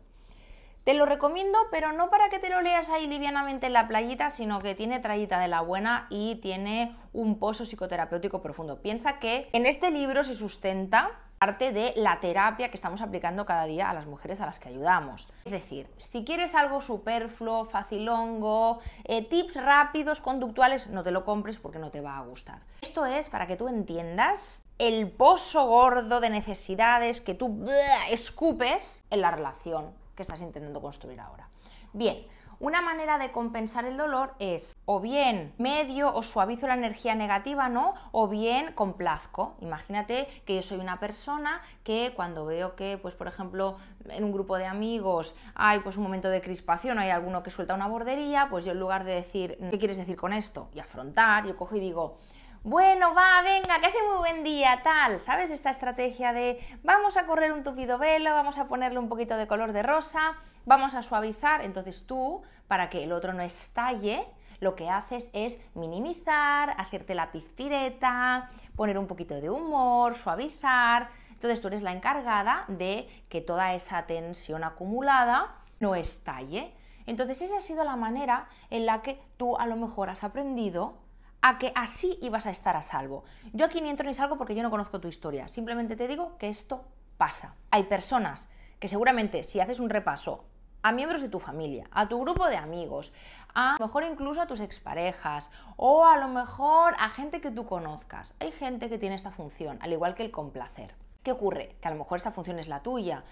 Te 0.84 0.94
lo 0.94 1.06
recomiendo, 1.06 1.58
pero 1.70 1.92
no 1.92 2.10
para 2.10 2.28
que 2.28 2.40
te 2.40 2.50
lo 2.50 2.60
leas 2.60 2.90
ahí 2.90 3.06
livianamente 3.06 3.66
en 3.66 3.72
la 3.72 3.86
playita, 3.86 4.30
sino 4.30 4.58
que 4.58 4.74
tiene 4.74 4.98
trayita 4.98 5.38
de 5.38 5.46
la 5.46 5.60
buena 5.60 6.08
y 6.10 6.36
tiene 6.36 6.96
un 7.12 7.38
pozo 7.38 7.64
psicoterapéutico 7.64 8.42
profundo. 8.42 8.82
Piensa 8.82 9.20
que 9.20 9.48
en 9.52 9.66
este 9.66 9.92
libro 9.92 10.24
se 10.24 10.34
sustenta 10.34 11.12
parte 11.38 11.70
de 11.72 11.92
la 11.94 12.18
terapia 12.18 12.68
que 12.68 12.76
estamos 12.76 13.00
aplicando 13.00 13.46
cada 13.46 13.64
día 13.64 13.90
a 13.90 13.94
las 13.94 14.06
mujeres 14.06 14.40
a 14.40 14.46
las 14.46 14.58
que 14.58 14.70
ayudamos. 14.70 15.32
Es 15.44 15.52
decir, 15.52 15.88
si 15.98 16.24
quieres 16.24 16.56
algo 16.56 16.80
superfluo, 16.80 17.64
facilongo, 17.64 18.80
eh, 19.04 19.24
tips 19.24 19.62
rápidos, 19.62 20.20
conductuales, 20.20 20.90
no 20.90 21.04
te 21.04 21.12
lo 21.12 21.24
compres 21.24 21.58
porque 21.58 21.78
no 21.78 21.92
te 21.92 22.00
va 22.00 22.18
a 22.18 22.22
gustar. 22.22 22.58
Esto 22.80 23.06
es 23.06 23.28
para 23.28 23.46
que 23.46 23.56
tú 23.56 23.68
entiendas 23.68 24.64
el 24.78 25.08
pozo 25.12 25.64
gordo 25.66 26.18
de 26.18 26.30
necesidades 26.30 27.20
que 27.20 27.34
tú 27.34 27.66
escupes 28.10 29.04
en 29.10 29.20
la 29.20 29.30
relación 29.30 30.01
estás 30.22 30.42
intentando 30.42 30.80
construir 30.80 31.20
ahora. 31.20 31.48
Bien, 31.92 32.26
una 32.58 32.80
manera 32.80 33.18
de 33.18 33.32
compensar 33.32 33.84
el 33.86 33.96
dolor 33.96 34.34
es 34.38 34.76
o 34.84 35.00
bien 35.00 35.52
medio 35.58 36.14
o 36.14 36.22
suavizo 36.22 36.68
la 36.68 36.74
energía 36.74 37.14
negativa, 37.16 37.68
¿no? 37.68 37.94
O 38.12 38.28
bien 38.28 38.72
complazco. 38.74 39.56
Imagínate 39.60 40.28
que 40.46 40.54
yo 40.54 40.62
soy 40.62 40.78
una 40.78 41.00
persona 41.00 41.60
que 41.82 42.12
cuando 42.14 42.46
veo 42.46 42.76
que, 42.76 42.98
pues 42.98 43.14
por 43.14 43.26
ejemplo, 43.26 43.78
en 44.08 44.22
un 44.22 44.32
grupo 44.32 44.58
de 44.58 44.66
amigos 44.66 45.34
hay 45.56 45.80
pues 45.80 45.96
un 45.96 46.04
momento 46.04 46.28
de 46.28 46.40
crispación, 46.40 47.00
hay 47.00 47.10
alguno 47.10 47.42
que 47.42 47.50
suelta 47.50 47.74
una 47.74 47.88
bordería, 47.88 48.46
pues 48.48 48.64
yo 48.64 48.72
en 48.72 48.78
lugar 48.78 49.02
de 49.02 49.16
decir, 49.16 49.58
¿qué 49.70 49.78
quieres 49.78 49.96
decir 49.96 50.16
con 50.16 50.32
esto? 50.32 50.68
Y 50.72 50.78
afrontar, 50.78 51.44
yo 51.46 51.56
cojo 51.56 51.74
y 51.74 51.80
digo, 51.80 52.18
bueno, 52.64 53.12
va, 53.12 53.42
venga, 53.42 53.80
que 53.80 53.86
hace 53.86 54.02
muy 54.08 54.18
buen 54.18 54.44
día, 54.44 54.82
tal, 54.84 55.20
¿sabes? 55.20 55.50
Esta 55.50 55.70
estrategia 55.70 56.32
de 56.32 56.60
vamos 56.84 57.16
a 57.16 57.26
correr 57.26 57.52
un 57.52 57.64
tupido 57.64 57.98
velo, 57.98 58.30
vamos 58.34 58.56
a 58.56 58.68
ponerle 58.68 59.00
un 59.00 59.08
poquito 59.08 59.36
de 59.36 59.48
color 59.48 59.72
de 59.72 59.82
rosa, 59.82 60.34
vamos 60.64 60.94
a 60.94 61.02
suavizar, 61.02 61.62
entonces 61.62 62.06
tú, 62.06 62.42
para 62.68 62.88
que 62.88 63.02
el 63.02 63.10
otro 63.10 63.32
no 63.32 63.42
estalle, 63.42 64.24
lo 64.60 64.76
que 64.76 64.88
haces 64.88 65.28
es 65.32 65.60
minimizar, 65.74 66.76
hacerte 66.78 67.16
la 67.16 67.32
pizpireta, 67.32 68.48
poner 68.76 68.96
un 68.96 69.08
poquito 69.08 69.34
de 69.40 69.50
humor, 69.50 70.14
suavizar. 70.14 71.08
Entonces 71.32 71.60
tú 71.60 71.66
eres 71.66 71.82
la 71.82 71.90
encargada 71.90 72.64
de 72.68 73.08
que 73.28 73.40
toda 73.40 73.74
esa 73.74 74.06
tensión 74.06 74.62
acumulada 74.62 75.56
no 75.80 75.96
estalle. 75.96 76.72
Entonces 77.06 77.42
esa 77.42 77.56
ha 77.56 77.60
sido 77.60 77.82
la 77.82 77.96
manera 77.96 78.46
en 78.70 78.86
la 78.86 79.02
que 79.02 79.20
tú 79.36 79.56
a 79.56 79.66
lo 79.66 79.74
mejor 79.74 80.10
has 80.10 80.22
aprendido 80.22 81.01
a 81.42 81.58
que 81.58 81.72
así 81.74 82.18
ibas 82.22 82.46
a 82.46 82.50
estar 82.50 82.76
a 82.76 82.82
salvo. 82.82 83.24
Yo 83.52 83.66
aquí 83.66 83.80
ni 83.80 83.90
entro 83.90 84.06
ni 84.06 84.14
salgo 84.14 84.38
porque 84.38 84.54
yo 84.54 84.62
no 84.62 84.70
conozco 84.70 85.00
tu 85.00 85.08
historia, 85.08 85.48
simplemente 85.48 85.96
te 85.96 86.08
digo 86.08 86.38
que 86.38 86.48
esto 86.48 86.84
pasa. 87.18 87.56
Hay 87.70 87.84
personas 87.84 88.48
que 88.78 88.88
seguramente 88.88 89.42
si 89.42 89.60
haces 89.60 89.80
un 89.80 89.90
repaso 89.90 90.44
a 90.82 90.92
miembros 90.92 91.22
de 91.22 91.28
tu 91.28 91.38
familia, 91.38 91.86
a 91.92 92.08
tu 92.08 92.20
grupo 92.20 92.48
de 92.48 92.56
amigos, 92.56 93.12
a 93.54 93.76
lo 93.78 93.86
mejor 93.86 94.04
incluso 94.04 94.40
a 94.40 94.46
tus 94.46 94.60
exparejas 94.60 95.50
o 95.76 96.06
a 96.06 96.16
lo 96.16 96.28
mejor 96.28 96.94
a 96.98 97.08
gente 97.10 97.40
que 97.40 97.50
tú 97.50 97.66
conozcas. 97.66 98.34
Hay 98.40 98.52
gente 98.52 98.88
que 98.88 98.98
tiene 98.98 99.14
esta 99.14 99.30
función, 99.30 99.78
al 99.80 99.92
igual 99.92 100.14
que 100.14 100.24
el 100.24 100.30
complacer. 100.30 100.94
¿Qué 101.22 101.30
ocurre? 101.30 101.76
Que 101.80 101.86
a 101.86 101.92
lo 101.92 101.98
mejor 101.98 102.16
esta 102.16 102.32
función 102.32 102.58
es 102.58 102.66
la 102.66 102.82
tuya. 102.82 103.22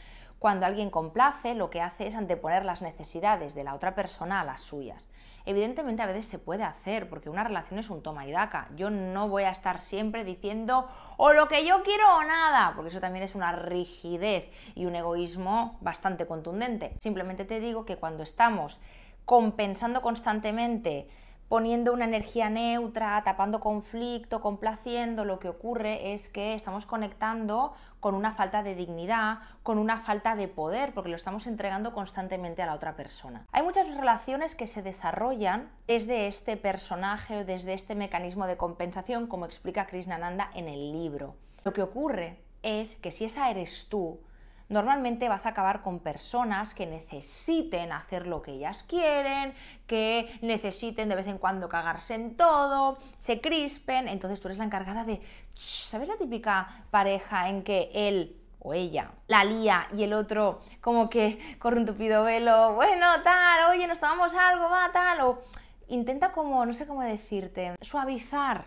Cuando 0.41 0.65
alguien 0.65 0.89
complace, 0.89 1.55
lo 1.55 1.69
que 1.69 1.83
hace 1.83 2.07
es 2.07 2.17
anteponer 2.17 2.65
las 2.65 2.81
necesidades 2.81 3.55
de 3.55 3.63
la 3.63 3.75
otra 3.75 3.95
persona 3.95 4.41
a 4.41 4.45
las 4.45 4.63
suyas. 4.63 5.07
Evidentemente 5.45 6.01
a 6.01 6.07
veces 6.07 6.25
se 6.25 6.39
puede 6.39 6.65
hacer, 6.65 7.11
porque 7.11 7.29
una 7.29 7.45
relación 7.45 7.79
es 7.79 7.91
un 7.91 8.03
toma 8.03 8.27
y 8.27 8.33
daca. 8.33 8.71
Yo 8.75 8.89
no 8.89 9.29
voy 9.29 9.43
a 9.43 9.51
estar 9.51 9.83
siempre 9.83 10.25
diciendo 10.25 10.89
o 11.19 11.35
lo 11.35 11.47
que 11.47 11.67
yo 11.67 11.83
quiero 11.83 12.17
o 12.17 12.25
nada, 12.25 12.73
porque 12.75 12.89
eso 12.89 13.01
también 13.01 13.23
es 13.23 13.35
una 13.35 13.53
rigidez 13.53 14.51
y 14.75 14.87
un 14.87 14.97
egoísmo 14.97 15.77
bastante 15.83 16.27
contundente. 16.27 16.97
Simplemente 17.01 17.45
te 17.45 17.61
digo 17.61 17.85
que 17.85 17.99
cuando 17.99 18.23
estamos 18.23 18.81
compensando 19.27 20.01
constantemente 20.01 21.07
poniendo 21.51 21.93
una 21.93 22.05
energía 22.05 22.49
neutra, 22.49 23.21
tapando 23.25 23.59
conflicto, 23.59 24.41
complaciendo, 24.41 25.25
lo 25.25 25.41
que 25.41 25.49
ocurre 25.49 26.15
es 26.15 26.29
que 26.29 26.55
estamos 26.55 26.87
conectando 26.87 27.75
con 27.99 28.15
una 28.15 28.31
falta 28.31 28.63
de 28.63 28.77
dignidad, 28.77 29.41
con 29.65 29.79
una 29.79 29.97
falta 29.97 30.37
de 30.37 30.47
poder, 30.47 30.95
porque 30.95 31.11
lo 31.11 31.17
estamos 31.17 31.49
entregando 31.49 31.93
constantemente 31.93 32.63
a 32.63 32.67
la 32.67 32.75
otra 32.75 32.95
persona. 32.95 33.47
Hay 33.51 33.65
muchas 33.65 33.89
relaciones 33.89 34.55
que 34.55 34.69
se 34.69 34.81
desarrollan 34.81 35.69
desde 35.89 36.29
este 36.29 36.57
personaje 36.57 37.39
o 37.39 37.45
desde 37.45 37.75
este 37.75 37.97
mecanismo 37.97 38.47
de 38.47 38.57
compensación, 38.57 39.27
como 39.27 39.45
explica 39.45 39.87
Krishnananda 39.87 40.53
en 40.55 40.69
el 40.69 40.93
libro. 40.93 41.35
Lo 41.65 41.73
que 41.73 41.83
ocurre 41.83 42.39
es 42.63 42.95
que 42.95 43.11
si 43.11 43.25
esa 43.25 43.51
eres 43.51 43.89
tú, 43.89 44.21
normalmente 44.71 45.29
vas 45.29 45.45
a 45.45 45.51
acabar 45.51 45.83
con 45.83 45.99
personas 45.99 46.73
que 46.73 46.87
necesiten 46.87 47.93
hacer 47.93 48.27
lo 48.27 48.41
que 48.41 48.53
ellas 48.53 48.85
quieren, 48.85 49.53
que 49.87 50.39
necesiten 50.41 51.09
de 51.09 51.17
vez 51.17 51.27
en 51.27 51.39
cuando 51.39 51.69
cagarse 51.69 52.15
en 52.15 52.37
todo, 52.37 52.97
se 53.19 53.41
crispen, 53.41 54.09
entonces 54.09 54.41
tú 54.41 54.49
eres 54.49 54.59
la 54.59 54.65
encargada 54.65 55.05
de, 55.05 55.21
¿sabes 55.55 56.09
la 56.09 56.17
típica 56.17 56.85
pareja 56.91 57.49
en 57.49 57.63
que 57.63 57.91
él 57.93 58.37
o 58.61 58.73
ella 58.73 59.11
la 59.27 59.45
lía 59.45 59.89
y 59.93 60.05
el 60.05 60.13
otro 60.13 60.61
como 60.81 61.11
que 61.11 61.39
corre 61.59 61.81
un 61.81 61.87
tupido 61.87 62.23
velo, 62.23 62.75
bueno, 62.75 63.07
tal, 63.25 63.71
oye, 63.71 63.87
nos 63.87 63.99
tomamos 63.99 64.35
algo, 64.35 64.71
va, 64.71 64.91
tal, 64.93 65.21
o 65.23 65.43
intenta 65.89 66.31
como, 66.31 66.65
no 66.65 66.73
sé 66.73 66.87
cómo 66.87 67.03
decirte, 67.03 67.75
suavizar. 67.81 68.67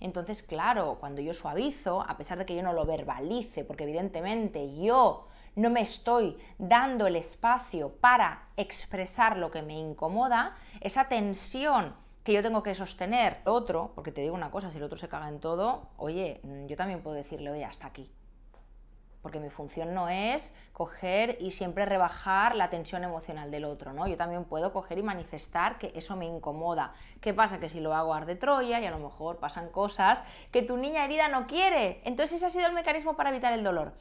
Entonces, 0.00 0.42
claro, 0.42 0.98
cuando 1.00 1.20
yo 1.20 1.34
suavizo, 1.34 2.02
a 2.02 2.16
pesar 2.16 2.38
de 2.38 2.46
que 2.46 2.54
yo 2.54 2.62
no 2.62 2.72
lo 2.72 2.84
verbalice, 2.84 3.64
porque 3.64 3.84
evidentemente 3.84 4.76
yo 4.76 5.26
no 5.58 5.70
me 5.70 5.80
estoy 5.80 6.38
dando 6.58 7.08
el 7.08 7.16
espacio 7.16 7.90
para 8.00 8.44
expresar 8.56 9.36
lo 9.36 9.50
que 9.50 9.62
me 9.62 9.76
incomoda, 9.76 10.56
esa 10.80 11.08
tensión 11.08 11.96
que 12.22 12.32
yo 12.32 12.42
tengo 12.42 12.62
que 12.62 12.76
sostener 12.76 13.38
otro, 13.44 13.90
porque 13.96 14.12
te 14.12 14.20
digo 14.20 14.36
una 14.36 14.52
cosa, 14.52 14.70
si 14.70 14.76
el 14.76 14.84
otro 14.84 14.96
se 14.96 15.08
caga 15.08 15.28
en 15.28 15.40
todo, 15.40 15.88
oye, 15.96 16.40
mm, 16.44 16.66
yo 16.66 16.76
también 16.76 17.02
puedo 17.02 17.16
decirle, 17.16 17.50
oye, 17.50 17.64
hasta 17.64 17.88
aquí. 17.88 18.08
Porque 19.20 19.40
mi 19.40 19.50
función 19.50 19.94
no 19.94 20.08
es 20.08 20.54
coger 20.72 21.36
y 21.40 21.50
siempre 21.50 21.84
rebajar 21.84 22.54
la 22.54 22.70
tensión 22.70 23.02
emocional 23.02 23.50
del 23.50 23.64
otro, 23.64 23.92
¿no? 23.92 24.06
Yo 24.06 24.16
también 24.16 24.44
puedo 24.44 24.72
coger 24.72 24.98
y 24.98 25.02
manifestar 25.02 25.78
que 25.78 25.90
eso 25.96 26.14
me 26.14 26.26
incomoda. 26.26 26.92
¿Qué 27.20 27.34
pasa? 27.34 27.58
Que 27.58 27.68
si 27.68 27.80
lo 27.80 27.94
hago 27.94 28.14
arde 28.14 28.36
Troya 28.36 28.78
y 28.78 28.86
a 28.86 28.92
lo 28.92 29.00
mejor 29.00 29.38
pasan 29.38 29.70
cosas 29.70 30.22
que 30.52 30.62
tu 30.62 30.76
niña 30.76 31.04
herida 31.04 31.26
no 31.26 31.48
quiere. 31.48 32.00
Entonces 32.04 32.36
ese 32.36 32.46
ha 32.46 32.50
sido 32.50 32.68
el 32.68 32.74
mecanismo 32.74 33.16
para 33.16 33.30
evitar 33.30 33.52
el 33.52 33.64
dolor. 33.64 33.92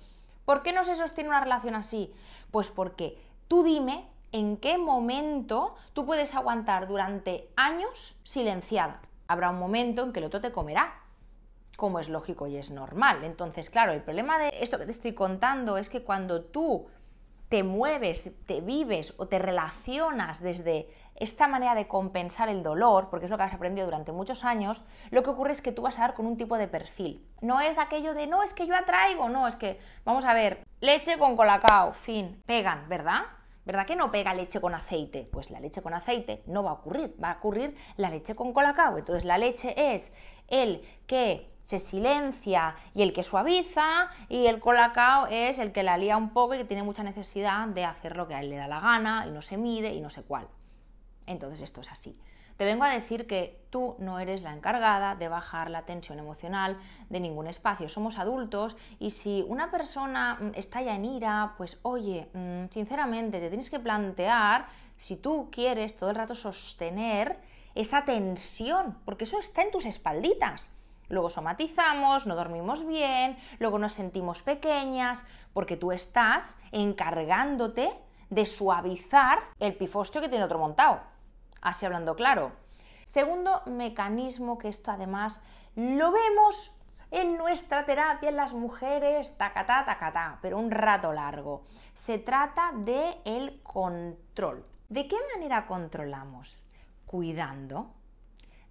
¿Por 0.47 0.63
qué 0.63 0.71
no 0.71 0.85
se 0.85 0.95
sostiene 0.95 1.29
una 1.29 1.41
relación 1.41 1.75
así? 1.75 2.13
Pues 2.51 2.69
porque 2.69 3.21
tú 3.49 3.63
dime 3.63 4.07
en 4.31 4.55
qué 4.55 4.77
momento 4.77 5.75
tú 5.91 6.05
puedes 6.05 6.33
aguantar 6.35 6.87
durante 6.87 7.49
años 7.57 8.15
silenciada. 8.23 9.01
Habrá 9.27 9.49
un 9.49 9.59
momento 9.59 10.05
en 10.05 10.13
que 10.13 10.19
el 10.19 10.25
otro 10.25 10.39
te 10.39 10.53
comerá, 10.53 11.01
como 11.75 11.99
es 11.99 12.07
lógico 12.07 12.47
y 12.47 12.55
es 12.55 12.71
normal. 12.71 13.25
Entonces, 13.25 13.69
claro, 13.69 13.91
el 13.91 14.01
problema 14.01 14.39
de 14.39 14.51
esto 14.61 14.79
que 14.79 14.85
te 14.85 14.91
estoy 14.91 15.11
contando 15.11 15.77
es 15.77 15.89
que 15.89 16.03
cuando 16.03 16.45
tú 16.45 16.87
te 17.49 17.63
mueves, 17.63 18.33
te 18.45 18.61
vives 18.61 19.15
o 19.17 19.27
te 19.27 19.39
relacionas 19.39 20.41
desde 20.41 20.87
esta 21.17 21.47
manera 21.47 21.75
de 21.75 21.87
compensar 21.87 22.47
el 22.47 22.63
dolor, 22.63 23.09
porque 23.09 23.25
es 23.25 23.31
lo 23.31 23.37
que 23.37 23.43
has 23.43 23.53
aprendido 23.53 23.85
durante 23.85 24.11
muchos 24.11 24.45
años, 24.45 24.83
lo 25.11 25.23
que 25.23 25.31
ocurre 25.31 25.51
es 25.51 25.61
que 25.61 25.71
tú 25.71 25.81
vas 25.81 25.97
a 25.97 26.01
dar 26.01 26.13
con 26.13 26.25
un 26.25 26.37
tipo 26.37 26.57
de 26.57 26.67
perfil. 26.67 27.27
No 27.41 27.59
es 27.59 27.77
aquello 27.77 28.13
de, 28.13 28.27
no, 28.27 28.43
es 28.43 28.53
que 28.53 28.67
yo 28.67 28.75
atraigo, 28.75 29.27
no, 29.27 29.47
es 29.47 29.55
que, 29.55 29.79
vamos 30.05 30.25
a 30.25 30.33
ver, 30.33 30.65
leche 30.79 31.17
con 31.17 31.35
colacao, 31.35 31.93
fin, 31.93 32.41
pegan, 32.45 32.87
¿verdad? 32.87 33.21
¿Verdad 33.65 33.85
que 33.85 33.97
no 33.97 34.11
pega 34.11 34.33
leche 34.33 34.61
con 34.61 34.73
aceite? 34.73 35.27
Pues 35.29 35.51
la 35.51 35.59
leche 35.59 35.81
con 35.81 35.93
aceite 35.93 36.41
no 36.45 36.63
va 36.63 36.69
a 36.69 36.73
ocurrir, 36.75 37.13
va 37.21 37.31
a 37.31 37.37
ocurrir 37.37 37.75
la 37.97 38.09
leche 38.09 38.33
con 38.33 38.53
colacao. 38.53 38.97
Entonces 38.97 39.25
la 39.25 39.37
leche 39.37 39.93
es 39.93 40.13
el 40.47 40.81
que 41.05 41.51
se 41.61 41.79
silencia 41.79 42.75
y 42.93 43.01
el 43.01 43.11
que 43.11 43.25
suaviza 43.25 44.09
y 44.29 44.45
el 44.45 44.61
colacao 44.61 45.27
es 45.27 45.59
el 45.59 45.73
que 45.73 45.83
la 45.83 45.97
lía 45.97 46.15
un 46.15 46.29
poco 46.29 46.55
y 46.55 46.59
que 46.59 46.63
tiene 46.63 46.83
mucha 46.83 47.03
necesidad 47.03 47.67
de 47.67 47.83
hacer 47.83 48.15
lo 48.15 48.25
que 48.25 48.35
a 48.35 48.39
él 48.39 48.51
le 48.51 48.55
da 48.55 48.69
la 48.69 48.79
gana 48.79 49.25
y 49.27 49.31
no 49.31 49.41
se 49.41 49.57
mide 49.57 49.93
y 49.93 49.99
no 49.99 50.09
sé 50.09 50.23
cuál. 50.23 50.47
Entonces 51.27 51.61
esto 51.61 51.81
es 51.81 51.91
así. 51.91 52.17
Te 52.57 52.65
vengo 52.65 52.83
a 52.83 52.89
decir 52.89 53.27
que 53.27 53.61
tú 53.69 53.95
no 53.99 54.19
eres 54.19 54.41
la 54.41 54.51
encargada 54.51 55.13
de 55.13 55.27
bajar 55.27 55.69
la 55.69 55.83
tensión 55.83 56.17
emocional 56.17 56.79
de 57.07 57.19
ningún 57.19 57.45
espacio. 57.45 57.87
Somos 57.87 58.17
adultos 58.17 58.75
y 58.97 59.11
si 59.11 59.45
una 59.47 59.69
persona 59.69 60.37
mm, 60.39 60.51
está 60.55 60.81
ya 60.81 60.95
en 60.95 61.05
ira, 61.05 61.53
pues 61.55 61.79
oye, 61.83 62.29
mm, 62.33 62.71
sinceramente 62.71 63.39
te 63.39 63.49
tienes 63.49 63.69
que 63.69 63.79
plantear 63.79 64.65
si 64.95 65.17
tú 65.17 65.49
quieres 65.51 65.95
todo 65.95 66.09
el 66.09 66.15
rato 66.15 66.33
sostener 66.33 67.37
esa 67.75 68.05
tensión, 68.05 68.97
porque 69.05 69.25
eso 69.25 69.39
está 69.39 69.61
en 69.61 69.69
tus 69.69 69.85
espalditas. 69.85 70.71
Luego 71.09 71.29
somatizamos, 71.29 72.25
no 72.25 72.35
dormimos 72.35 72.87
bien, 72.87 73.37
luego 73.59 73.77
nos 73.77 73.93
sentimos 73.93 74.41
pequeñas, 74.41 75.25
porque 75.53 75.77
tú 75.77 75.91
estás 75.91 76.57
encargándote 76.71 77.91
de 78.31 78.45
suavizar 78.47 79.39
el 79.59 79.75
pifostio 79.75 80.21
que 80.21 80.27
tiene 80.27 80.43
otro 80.43 80.57
montado 80.57 81.01
así 81.61 81.85
hablando 81.85 82.15
claro. 82.15 82.51
Segundo 83.05 83.61
mecanismo, 83.65 84.57
que 84.57 84.67
esto 84.67 84.91
además 84.91 85.41
lo 85.75 86.11
vemos 86.11 86.73
en 87.11 87.37
nuestra 87.37 87.85
terapia 87.85 88.29
en 88.29 88.35
las 88.35 88.53
mujeres, 88.53 89.37
tacatá, 89.37 89.85
tacatá, 89.85 90.39
pero 90.41 90.57
un 90.57 90.71
rato 90.71 91.13
largo. 91.13 91.63
Se 91.93 92.17
trata 92.17 92.71
de 92.73 93.17
el 93.23 93.61
control. 93.63 94.65
¿De 94.89 95.07
qué 95.07 95.17
manera 95.33 95.67
controlamos? 95.67 96.65
Cuidando, 97.05 97.93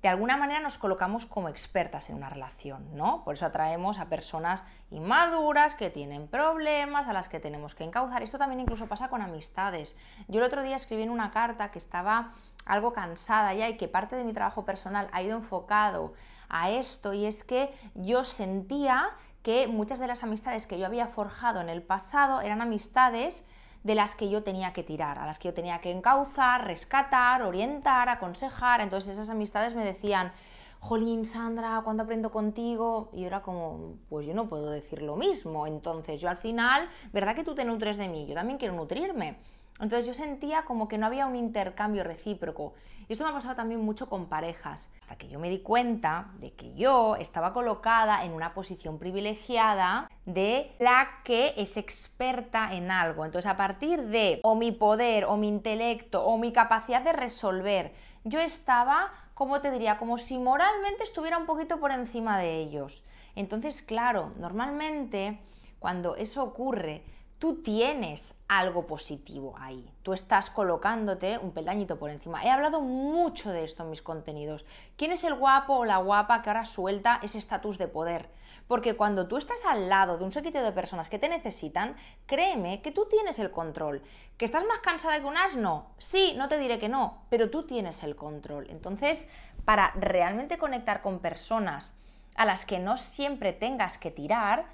de 0.06 0.10
alguna 0.10 0.36
manera 0.36 0.60
nos 0.60 0.78
colocamos 0.78 1.26
como 1.26 1.48
expertas 1.48 2.10
en 2.10 2.16
una 2.16 2.28
relación, 2.28 2.94
¿no? 2.94 3.24
Por 3.24 3.34
eso 3.34 3.46
atraemos 3.46 3.98
a 3.98 4.08
personas 4.08 4.62
inmaduras 4.90 5.74
que 5.74 5.90
tienen 5.90 6.28
problemas, 6.28 7.08
a 7.08 7.12
las 7.12 7.28
que 7.28 7.40
tenemos 7.40 7.74
que 7.74 7.82
encauzar. 7.82 8.22
Esto 8.22 8.38
también 8.38 8.60
incluso 8.60 8.86
pasa 8.86 9.08
con 9.08 9.20
amistades. 9.20 9.96
Yo 10.28 10.38
el 10.38 10.46
otro 10.46 10.62
día 10.62 10.76
escribí 10.76 11.02
en 11.02 11.10
una 11.10 11.32
carta 11.32 11.72
que 11.72 11.78
estaba 11.78 12.32
algo 12.66 12.92
cansada 12.92 13.54
ya 13.54 13.68
y 13.68 13.76
que 13.76 13.88
parte 13.88 14.16
de 14.16 14.24
mi 14.24 14.32
trabajo 14.32 14.64
personal 14.64 15.08
ha 15.12 15.22
ido 15.22 15.36
enfocado 15.36 16.12
a 16.48 16.70
esto 16.70 17.14
y 17.14 17.24
es 17.24 17.44
que 17.44 17.72
yo 17.94 18.24
sentía 18.24 19.08
que 19.42 19.68
muchas 19.68 19.98
de 19.98 20.08
las 20.08 20.22
amistades 20.22 20.66
que 20.66 20.78
yo 20.78 20.86
había 20.86 21.06
forjado 21.06 21.60
en 21.60 21.68
el 21.68 21.82
pasado 21.82 22.40
eran 22.40 22.60
amistades 22.60 23.46
de 23.84 23.94
las 23.94 24.16
que 24.16 24.28
yo 24.28 24.42
tenía 24.42 24.72
que 24.72 24.82
tirar, 24.82 25.18
a 25.18 25.26
las 25.26 25.38
que 25.38 25.48
yo 25.48 25.54
tenía 25.54 25.80
que 25.80 25.92
encauzar, 25.92 26.66
rescatar, 26.66 27.42
orientar, 27.42 28.08
aconsejar. 28.08 28.80
Entonces 28.80 29.14
esas 29.14 29.30
amistades 29.30 29.76
me 29.76 29.84
decían, 29.84 30.32
Jolín, 30.80 31.24
Sandra, 31.24 31.80
¿cuándo 31.84 32.02
aprendo 32.02 32.32
contigo? 32.32 33.10
Y 33.12 33.24
era 33.24 33.42
como, 33.42 33.94
pues 34.08 34.26
yo 34.26 34.34
no 34.34 34.48
puedo 34.48 34.70
decir 34.70 35.02
lo 35.02 35.14
mismo. 35.14 35.68
Entonces 35.68 36.20
yo 36.20 36.28
al 36.28 36.36
final, 36.36 36.88
¿verdad 37.12 37.36
que 37.36 37.44
tú 37.44 37.54
te 37.54 37.64
nutres 37.64 37.96
de 37.96 38.08
mí? 38.08 38.26
Yo 38.26 38.34
también 38.34 38.58
quiero 38.58 38.74
nutrirme. 38.74 39.38
Entonces 39.78 40.06
yo 40.06 40.14
sentía 40.14 40.64
como 40.64 40.88
que 40.88 40.96
no 40.96 41.06
había 41.06 41.26
un 41.26 41.36
intercambio 41.36 42.02
recíproco. 42.02 42.72
Y 43.08 43.12
esto 43.12 43.24
me 43.24 43.30
ha 43.30 43.34
pasado 43.34 43.54
también 43.54 43.80
mucho 43.82 44.08
con 44.08 44.26
parejas, 44.26 44.90
hasta 45.02 45.16
que 45.16 45.28
yo 45.28 45.38
me 45.38 45.50
di 45.50 45.60
cuenta 45.60 46.32
de 46.38 46.54
que 46.54 46.74
yo 46.74 47.14
estaba 47.16 47.52
colocada 47.52 48.24
en 48.24 48.32
una 48.32 48.54
posición 48.54 48.98
privilegiada 48.98 50.10
de 50.24 50.74
la 50.78 51.20
que 51.24 51.52
es 51.56 51.76
experta 51.76 52.74
en 52.74 52.90
algo. 52.90 53.24
Entonces 53.24 53.50
a 53.50 53.56
partir 53.56 54.02
de 54.06 54.40
o 54.42 54.54
mi 54.54 54.72
poder 54.72 55.26
o 55.26 55.36
mi 55.36 55.48
intelecto 55.48 56.24
o 56.24 56.38
mi 56.38 56.52
capacidad 56.52 57.02
de 57.02 57.12
resolver, 57.12 57.92
yo 58.24 58.40
estaba, 58.40 59.12
como 59.34 59.60
te 59.60 59.70
diría, 59.70 59.98
como 59.98 60.18
si 60.18 60.38
moralmente 60.38 61.04
estuviera 61.04 61.38
un 61.38 61.46
poquito 61.46 61.78
por 61.78 61.92
encima 61.92 62.38
de 62.38 62.56
ellos. 62.56 63.04
Entonces, 63.36 63.82
claro, 63.82 64.32
normalmente 64.38 65.38
cuando 65.78 66.16
eso 66.16 66.42
ocurre, 66.42 67.04
tú 67.38 67.62
tienes 67.62 68.38
algo 68.48 68.86
positivo 68.86 69.54
ahí. 69.58 69.90
Tú 70.02 70.12
estás 70.12 70.50
colocándote 70.50 71.38
un 71.38 71.52
peldañito 71.52 71.98
por 71.98 72.10
encima. 72.10 72.42
He 72.44 72.50
hablado 72.50 72.80
mucho 72.80 73.50
de 73.50 73.64
esto 73.64 73.82
en 73.82 73.90
mis 73.90 74.02
contenidos. 74.02 74.64
¿Quién 74.96 75.12
es 75.12 75.24
el 75.24 75.34
guapo 75.34 75.74
o 75.74 75.84
la 75.84 75.98
guapa 75.98 76.42
que 76.42 76.50
ahora 76.50 76.64
suelta 76.64 77.20
ese 77.22 77.38
estatus 77.38 77.78
de 77.78 77.88
poder? 77.88 78.28
Porque 78.68 78.96
cuando 78.96 79.28
tú 79.28 79.36
estás 79.36 79.60
al 79.66 79.88
lado 79.88 80.18
de 80.18 80.24
un 80.24 80.32
sequito 80.32 80.62
de 80.62 80.72
personas 80.72 81.08
que 81.08 81.18
te 81.18 81.28
necesitan, 81.28 81.96
créeme 82.26 82.82
que 82.82 82.90
tú 82.90 83.06
tienes 83.06 83.38
el 83.38 83.50
control. 83.50 84.02
¿Que 84.36 84.44
estás 84.44 84.64
más 84.64 84.80
cansada 84.80 85.20
que 85.20 85.26
un 85.26 85.36
asno? 85.36 85.90
Sí, 85.98 86.34
no 86.36 86.48
te 86.48 86.58
diré 86.58 86.78
que 86.78 86.88
no, 86.88 87.22
pero 87.28 87.50
tú 87.50 87.64
tienes 87.64 88.02
el 88.02 88.16
control. 88.16 88.66
Entonces, 88.70 89.28
para 89.64 89.92
realmente 89.92 90.58
conectar 90.58 91.02
con 91.02 91.20
personas 91.20 91.96
a 92.34 92.44
las 92.44 92.66
que 92.66 92.78
no 92.78 92.98
siempre 92.98 93.52
tengas 93.52 93.98
que 93.98 94.10
tirar, 94.10 94.66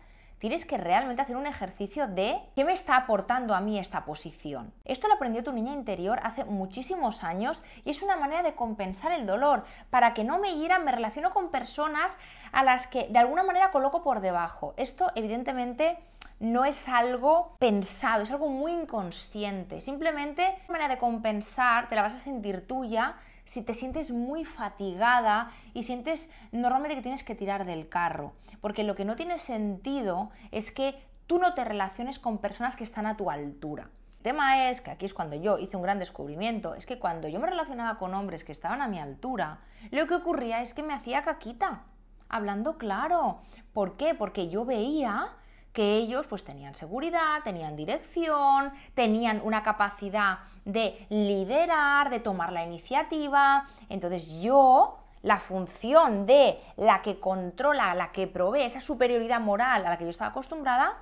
tienes 0.42 0.66
que 0.66 0.76
realmente 0.76 1.22
hacer 1.22 1.36
un 1.36 1.46
ejercicio 1.46 2.08
de 2.08 2.36
qué 2.56 2.64
me 2.64 2.72
está 2.72 2.96
aportando 2.96 3.54
a 3.54 3.60
mí 3.60 3.78
esta 3.78 4.04
posición. 4.04 4.74
Esto 4.84 5.06
lo 5.06 5.14
aprendió 5.14 5.44
tu 5.44 5.52
niña 5.52 5.72
interior 5.72 6.18
hace 6.24 6.44
muchísimos 6.44 7.22
años 7.22 7.62
y 7.84 7.90
es 7.90 8.02
una 8.02 8.16
manera 8.16 8.42
de 8.42 8.56
compensar 8.56 9.12
el 9.12 9.24
dolor. 9.24 9.64
Para 9.88 10.14
que 10.14 10.24
no 10.24 10.40
me 10.40 10.56
hieran, 10.56 10.84
me 10.84 10.90
relaciono 10.90 11.30
con 11.30 11.52
personas 11.52 12.18
a 12.50 12.64
las 12.64 12.88
que 12.88 13.06
de 13.06 13.20
alguna 13.20 13.44
manera 13.44 13.70
coloco 13.70 14.02
por 14.02 14.18
debajo. 14.18 14.74
Esto 14.76 15.12
evidentemente 15.14 15.96
no 16.40 16.64
es 16.64 16.88
algo 16.88 17.54
pensado, 17.60 18.24
es 18.24 18.32
algo 18.32 18.48
muy 18.48 18.72
inconsciente. 18.72 19.80
Simplemente 19.80 20.42
una 20.68 20.78
manera 20.78 20.94
de 20.94 20.98
compensar, 20.98 21.88
te 21.88 21.94
la 21.94 22.02
vas 22.02 22.16
a 22.16 22.18
sentir 22.18 22.66
tuya 22.66 23.14
si 23.44 23.64
te 23.64 23.74
sientes 23.74 24.10
muy 24.10 24.44
fatigada 24.44 25.50
y 25.74 25.82
sientes 25.82 26.30
normalmente 26.52 26.96
que 26.96 27.02
tienes 27.02 27.24
que 27.24 27.34
tirar 27.34 27.64
del 27.64 27.88
carro. 27.88 28.32
Porque 28.60 28.84
lo 28.84 28.94
que 28.94 29.04
no 29.04 29.16
tiene 29.16 29.38
sentido 29.38 30.30
es 30.50 30.72
que 30.72 30.94
tú 31.26 31.38
no 31.38 31.54
te 31.54 31.64
relaciones 31.64 32.18
con 32.18 32.38
personas 32.38 32.76
que 32.76 32.84
están 32.84 33.06
a 33.06 33.16
tu 33.16 33.30
altura. 33.30 33.90
El 34.18 34.22
tema 34.22 34.68
es 34.68 34.80
que 34.80 34.92
aquí 34.92 35.06
es 35.06 35.14
cuando 35.14 35.34
yo 35.34 35.58
hice 35.58 35.76
un 35.76 35.82
gran 35.82 35.98
descubrimiento, 35.98 36.74
es 36.74 36.86
que 36.86 37.00
cuando 37.00 37.26
yo 37.26 37.40
me 37.40 37.48
relacionaba 37.48 37.98
con 37.98 38.14
hombres 38.14 38.44
que 38.44 38.52
estaban 38.52 38.80
a 38.80 38.86
mi 38.86 39.00
altura, 39.00 39.58
lo 39.90 40.06
que 40.06 40.14
ocurría 40.14 40.62
es 40.62 40.74
que 40.74 40.84
me 40.84 40.94
hacía 40.94 41.22
caquita, 41.22 41.82
hablando 42.28 42.78
claro. 42.78 43.40
¿Por 43.72 43.96
qué? 43.96 44.14
Porque 44.14 44.48
yo 44.48 44.64
veía 44.64 45.36
que 45.72 45.96
ellos 45.96 46.26
pues 46.26 46.44
tenían 46.44 46.74
seguridad, 46.74 47.42
tenían 47.44 47.76
dirección, 47.76 48.72
tenían 48.94 49.40
una 49.42 49.62
capacidad 49.62 50.38
de 50.64 51.06
liderar, 51.08 52.10
de 52.10 52.20
tomar 52.20 52.52
la 52.52 52.64
iniciativa. 52.64 53.66
Entonces 53.88 54.40
yo, 54.40 54.98
la 55.22 55.38
función 55.38 56.26
de 56.26 56.60
la 56.76 57.00
que 57.02 57.18
controla, 57.18 57.94
la 57.94 58.12
que 58.12 58.26
provee 58.26 58.62
esa 58.62 58.80
superioridad 58.80 59.40
moral 59.40 59.86
a 59.86 59.90
la 59.90 59.98
que 59.98 60.04
yo 60.04 60.10
estaba 60.10 60.30
acostumbrada, 60.30 60.96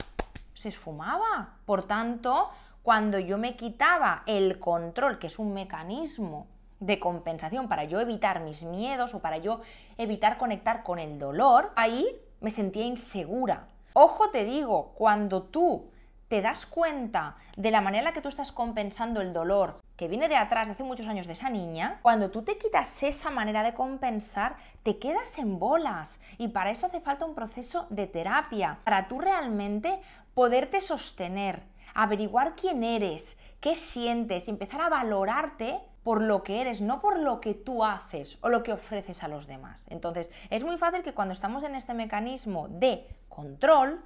se 0.55 0.69
esfumaba. 0.69 1.55
Por 1.67 1.83
tanto, 1.83 2.51
cuando 2.83 3.19
yo 3.19 3.39
me 3.39 3.57
quitaba 3.57 4.23
el 4.27 4.59
control, 4.59 5.19
que 5.19 5.27
es 5.27 5.39
un 5.39 5.53
mecanismo 5.53 6.47
de 6.79 6.99
compensación 6.99 7.69
para 7.69 7.85
yo 7.85 8.01
evitar 8.01 8.41
mis 8.41 8.63
miedos 8.63 9.15
o 9.15 9.21
para 9.21 9.39
yo 9.39 9.61
evitar 9.99 10.39
conectar 10.39 10.83
con 10.83 10.99
el 10.99 11.19
dolor, 11.19 11.73
ahí 11.77 12.07
me 12.41 12.51
sentía 12.51 12.87
insegura, 12.87 13.67
Ojo 13.93 14.31
te 14.31 14.45
digo, 14.45 14.93
cuando 14.95 15.43
tú 15.43 15.91
te 16.29 16.41
das 16.41 16.65
cuenta 16.65 17.37
de 17.57 17.73
la 17.73 17.81
manera 17.81 18.01
en 18.01 18.05
la 18.05 18.13
que 18.13 18.21
tú 18.21 18.29
estás 18.29 18.53
compensando 18.53 19.21
el 19.21 19.33
dolor 19.33 19.81
que 19.97 20.07
viene 20.07 20.29
de 20.29 20.37
atrás 20.37 20.67
de 20.67 20.73
hace 20.73 20.85
muchos 20.85 21.09
años 21.09 21.27
de 21.27 21.35
esa 21.35 21.51
niña, 21.51 21.99
cuando 22.01 22.31
tú 22.31 22.43
te 22.43 22.57
quitas 22.57 23.03
esa 23.03 23.31
manera 23.31 23.63
de 23.63 23.75
compensar, 23.75 24.57
te 24.83 24.99
quedas 24.99 25.37
en 25.39 25.59
bolas. 25.59 26.21
Y 26.39 26.49
para 26.49 26.71
eso 26.71 26.87
hace 26.87 27.01
falta 27.01 27.27
un 27.27 27.35
proceso 27.35 27.87
de 27.91 28.07
terapia, 28.07 28.79
para 28.85 29.09
tú 29.09 29.21
realmente 29.21 30.01
poderte 30.33 30.81
sostener, 30.81 31.65
averiguar 31.93 32.55
quién 32.55 32.83
eres, 32.83 33.39
qué 33.61 33.75
sientes 33.75 34.49
y 34.49 34.53
empezar 34.53 34.81
a 34.81 34.89
valorarte 34.89 35.81
por 36.03 36.23
lo 36.23 36.43
que 36.43 36.61
eres, 36.61 36.81
no 36.81 37.01
por 37.01 37.19
lo 37.19 37.41
que 37.41 37.55
tú 37.55 37.85
haces 37.85 38.39
o 38.41 38.49
lo 38.49 38.63
que 38.63 38.73
ofreces 38.73 39.23
a 39.23 39.29
los 39.29 39.47
demás. 39.47 39.87
Entonces, 39.91 40.31
es 40.49 40.65
muy 40.65 40.79
fácil 40.79 41.03
que 41.03 41.15
cuando 41.15 41.35
estamos 41.35 41.63
en 41.65 41.75
este 41.75 41.95
mecanismo 41.95 42.69
de 42.69 43.07
control, 43.29 44.03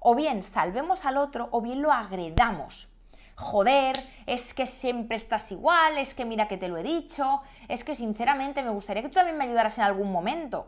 o 0.00 0.14
bien 0.14 0.42
salvemos 0.42 1.04
al 1.04 1.16
otro 1.16 1.48
o 1.50 1.60
bien 1.60 1.82
lo 1.82 1.92
agredamos. 1.92 2.88
Joder, 3.34 3.96
es 4.24 4.54
que 4.54 4.66
siempre 4.66 5.16
estás 5.16 5.52
igual, 5.52 5.98
es 5.98 6.14
que 6.14 6.24
mira 6.24 6.48
que 6.48 6.56
te 6.56 6.68
lo 6.68 6.78
he 6.78 6.82
dicho, 6.82 7.42
es 7.68 7.84
que 7.84 7.94
sinceramente 7.94 8.62
me 8.62 8.70
gustaría 8.70 9.02
que 9.02 9.08
tú 9.08 9.16
también 9.16 9.36
me 9.36 9.44
ayudaras 9.44 9.76
en 9.78 9.84
algún 9.84 10.10
momento. 10.10 10.66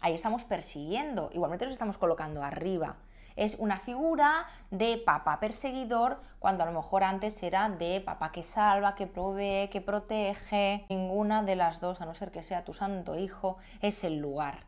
Ahí 0.00 0.14
estamos 0.14 0.44
persiguiendo, 0.44 1.30
igualmente 1.32 1.64
nos 1.64 1.72
estamos 1.72 1.96
colocando 1.96 2.42
arriba. 2.42 2.96
Es 3.36 3.56
una 3.58 3.80
figura 3.80 4.46
de 4.70 4.98
papá 4.98 5.40
perseguidor 5.40 6.20
cuando 6.38 6.62
a 6.62 6.66
lo 6.66 6.72
mejor 6.72 7.02
antes 7.02 7.42
era 7.42 7.68
de 7.68 8.00
papá 8.00 8.30
que 8.30 8.42
salva, 8.42 8.94
que 8.94 9.06
provee, 9.06 9.68
que 9.70 9.80
protege. 9.80 10.86
Ninguna 10.88 11.42
de 11.42 11.56
las 11.56 11.80
dos, 11.80 12.00
a 12.00 12.06
no 12.06 12.14
ser 12.14 12.30
que 12.30 12.42
sea 12.42 12.64
tu 12.64 12.74
santo 12.74 13.16
hijo, 13.16 13.58
es 13.80 14.04
el 14.04 14.18
lugar. 14.18 14.60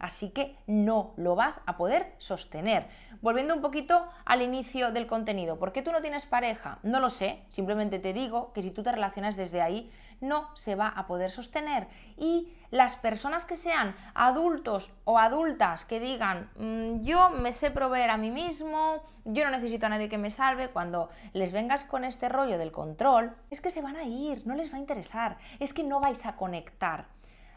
Así 0.00 0.30
que 0.30 0.56
no 0.66 1.12
lo 1.16 1.36
vas 1.36 1.60
a 1.66 1.76
poder 1.76 2.14
sostener. 2.16 2.86
Volviendo 3.20 3.54
un 3.54 3.60
poquito 3.60 4.08
al 4.24 4.40
inicio 4.40 4.92
del 4.92 5.06
contenido, 5.06 5.58
¿por 5.58 5.72
qué 5.72 5.82
tú 5.82 5.92
no 5.92 6.00
tienes 6.00 6.24
pareja? 6.24 6.78
No 6.82 7.00
lo 7.00 7.10
sé, 7.10 7.42
simplemente 7.50 7.98
te 7.98 8.14
digo 8.14 8.52
que 8.54 8.62
si 8.62 8.70
tú 8.70 8.82
te 8.82 8.92
relacionas 8.92 9.36
desde 9.36 9.60
ahí, 9.60 9.90
no 10.22 10.56
se 10.56 10.74
va 10.74 10.88
a 10.88 11.06
poder 11.06 11.30
sostener. 11.30 11.86
Y 12.16 12.48
las 12.70 12.96
personas 12.96 13.44
que 13.44 13.56
sean 13.56 13.96
adultos 14.14 14.92
o 15.04 15.18
adultas 15.18 15.84
que 15.84 16.00
digan, 16.00 16.50
mm, 16.56 17.02
yo 17.02 17.30
me 17.30 17.52
sé 17.52 17.70
proveer 17.70 18.10
a 18.10 18.16
mí 18.16 18.30
mismo, 18.30 19.02
yo 19.24 19.44
no 19.44 19.50
necesito 19.50 19.86
a 19.86 19.88
nadie 19.88 20.08
que 20.08 20.18
me 20.18 20.30
salve, 20.30 20.68
cuando 20.68 21.10
les 21.32 21.52
vengas 21.52 21.84
con 21.84 22.04
este 22.04 22.28
rollo 22.28 22.58
del 22.58 22.72
control, 22.72 23.34
es 23.50 23.60
que 23.60 23.70
se 23.70 23.82
van 23.82 23.96
a 23.96 24.04
ir, 24.04 24.46
no 24.46 24.54
les 24.54 24.72
va 24.72 24.76
a 24.76 24.80
interesar, 24.80 25.38
es 25.58 25.74
que 25.74 25.82
no 25.82 26.00
vais 26.00 26.24
a 26.26 26.36
conectar. 26.36 27.06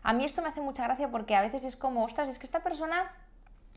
A 0.02 0.14
mí 0.14 0.26
esto 0.26 0.42
me 0.42 0.50
hace 0.50 0.62
mucha 0.62 0.84
gracia 0.84 1.10
porque 1.10 1.36
a 1.36 1.42
veces 1.42 1.64
es 1.64 1.76
como, 1.78 2.04
ostras, 2.04 2.28
es 2.28 2.40
que 2.40 2.46
esta 2.46 2.64
persona 2.64 3.12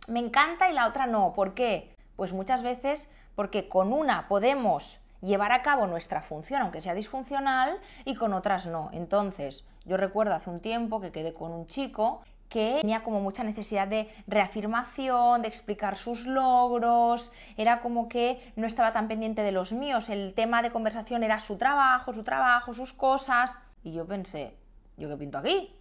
me 0.09 0.21
encanta 0.21 0.69
y 0.69 0.73
la 0.73 0.89
otra 0.89 1.07
no. 1.07 1.33
¿Por 1.35 1.55
qué? 1.55 1.95
Pues 2.17 2.33
muchas 2.33 2.63
veces 2.63 3.11
porque 3.37 3.69
con 3.69 3.93
una 3.93 4.27
podemos 4.27 5.01
llevar 5.21 5.53
a 5.53 5.63
cabo 5.63 5.87
nuestra 5.87 6.23
función, 6.23 6.63
aunque 6.63 6.81
sea 6.81 6.95
disfuncional, 6.95 7.79
y 8.05 8.15
con 8.15 8.33
otras 8.33 8.67
no. 8.67 8.91
Entonces, 8.93 9.65
yo 9.87 9.97
recuerdo 9.97 10.35
hace 10.35 10.51
un 10.51 10.61
tiempo 10.61 11.01
que 11.01 11.13
quedé 11.13 11.33
con 11.33 11.53
un 11.53 11.67
chico 11.67 12.23
que 12.49 12.79
tenía 12.81 13.03
como 13.03 13.21
mucha 13.21 13.43
necesidad 13.43 13.89
de 13.89 14.09
reafirmación, 14.27 15.43
de 15.43 15.49
explicar 15.49 15.97
sus 15.97 16.27
logros, 16.27 17.33
era 17.57 17.81
como 17.81 18.09
que 18.09 18.53
no 18.57 18.67
estaba 18.67 18.93
tan 18.93 19.09
pendiente 19.09 19.43
de 19.43 19.53
los 19.53 19.73
míos, 19.73 20.09
el 20.11 20.33
tema 20.35 20.63
de 20.63 20.71
conversación 20.71 21.23
era 21.23 21.41
su 21.41 21.59
trabajo, 21.59 22.13
su 22.13 22.23
trabajo, 22.23 22.73
sus 22.73 22.93
cosas, 22.93 23.57
y 23.83 23.93
yo 23.93 24.07
pensé, 24.07 24.57
¿yo 24.97 25.09
qué 25.09 25.17
pinto 25.17 25.39
aquí? 25.39 25.75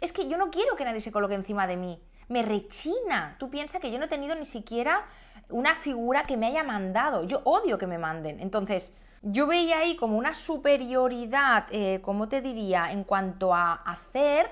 Es 0.00 0.12
que 0.12 0.28
yo 0.28 0.36
no 0.36 0.50
quiero 0.50 0.76
que 0.76 0.84
nadie 0.84 1.00
se 1.00 1.12
coloque 1.12 1.34
encima 1.34 1.66
de 1.66 1.76
mí. 1.76 2.00
Me 2.28 2.42
rechina. 2.42 3.36
Tú 3.38 3.50
piensas 3.50 3.80
que 3.80 3.90
yo 3.90 3.98
no 3.98 4.06
he 4.06 4.08
tenido 4.08 4.34
ni 4.34 4.44
siquiera 4.44 5.04
una 5.48 5.76
figura 5.76 6.24
que 6.24 6.36
me 6.36 6.46
haya 6.46 6.64
mandado. 6.64 7.24
Yo 7.24 7.42
odio 7.44 7.78
que 7.78 7.86
me 7.86 7.98
manden. 7.98 8.40
Entonces, 8.40 8.92
yo 9.22 9.46
veía 9.46 9.78
ahí 9.78 9.96
como 9.96 10.18
una 10.18 10.34
superioridad, 10.34 11.66
eh, 11.70 12.00
¿cómo 12.02 12.28
te 12.28 12.40
diría? 12.40 12.90
En 12.92 13.04
cuanto 13.04 13.54
a 13.54 13.74
hacer, 13.74 14.50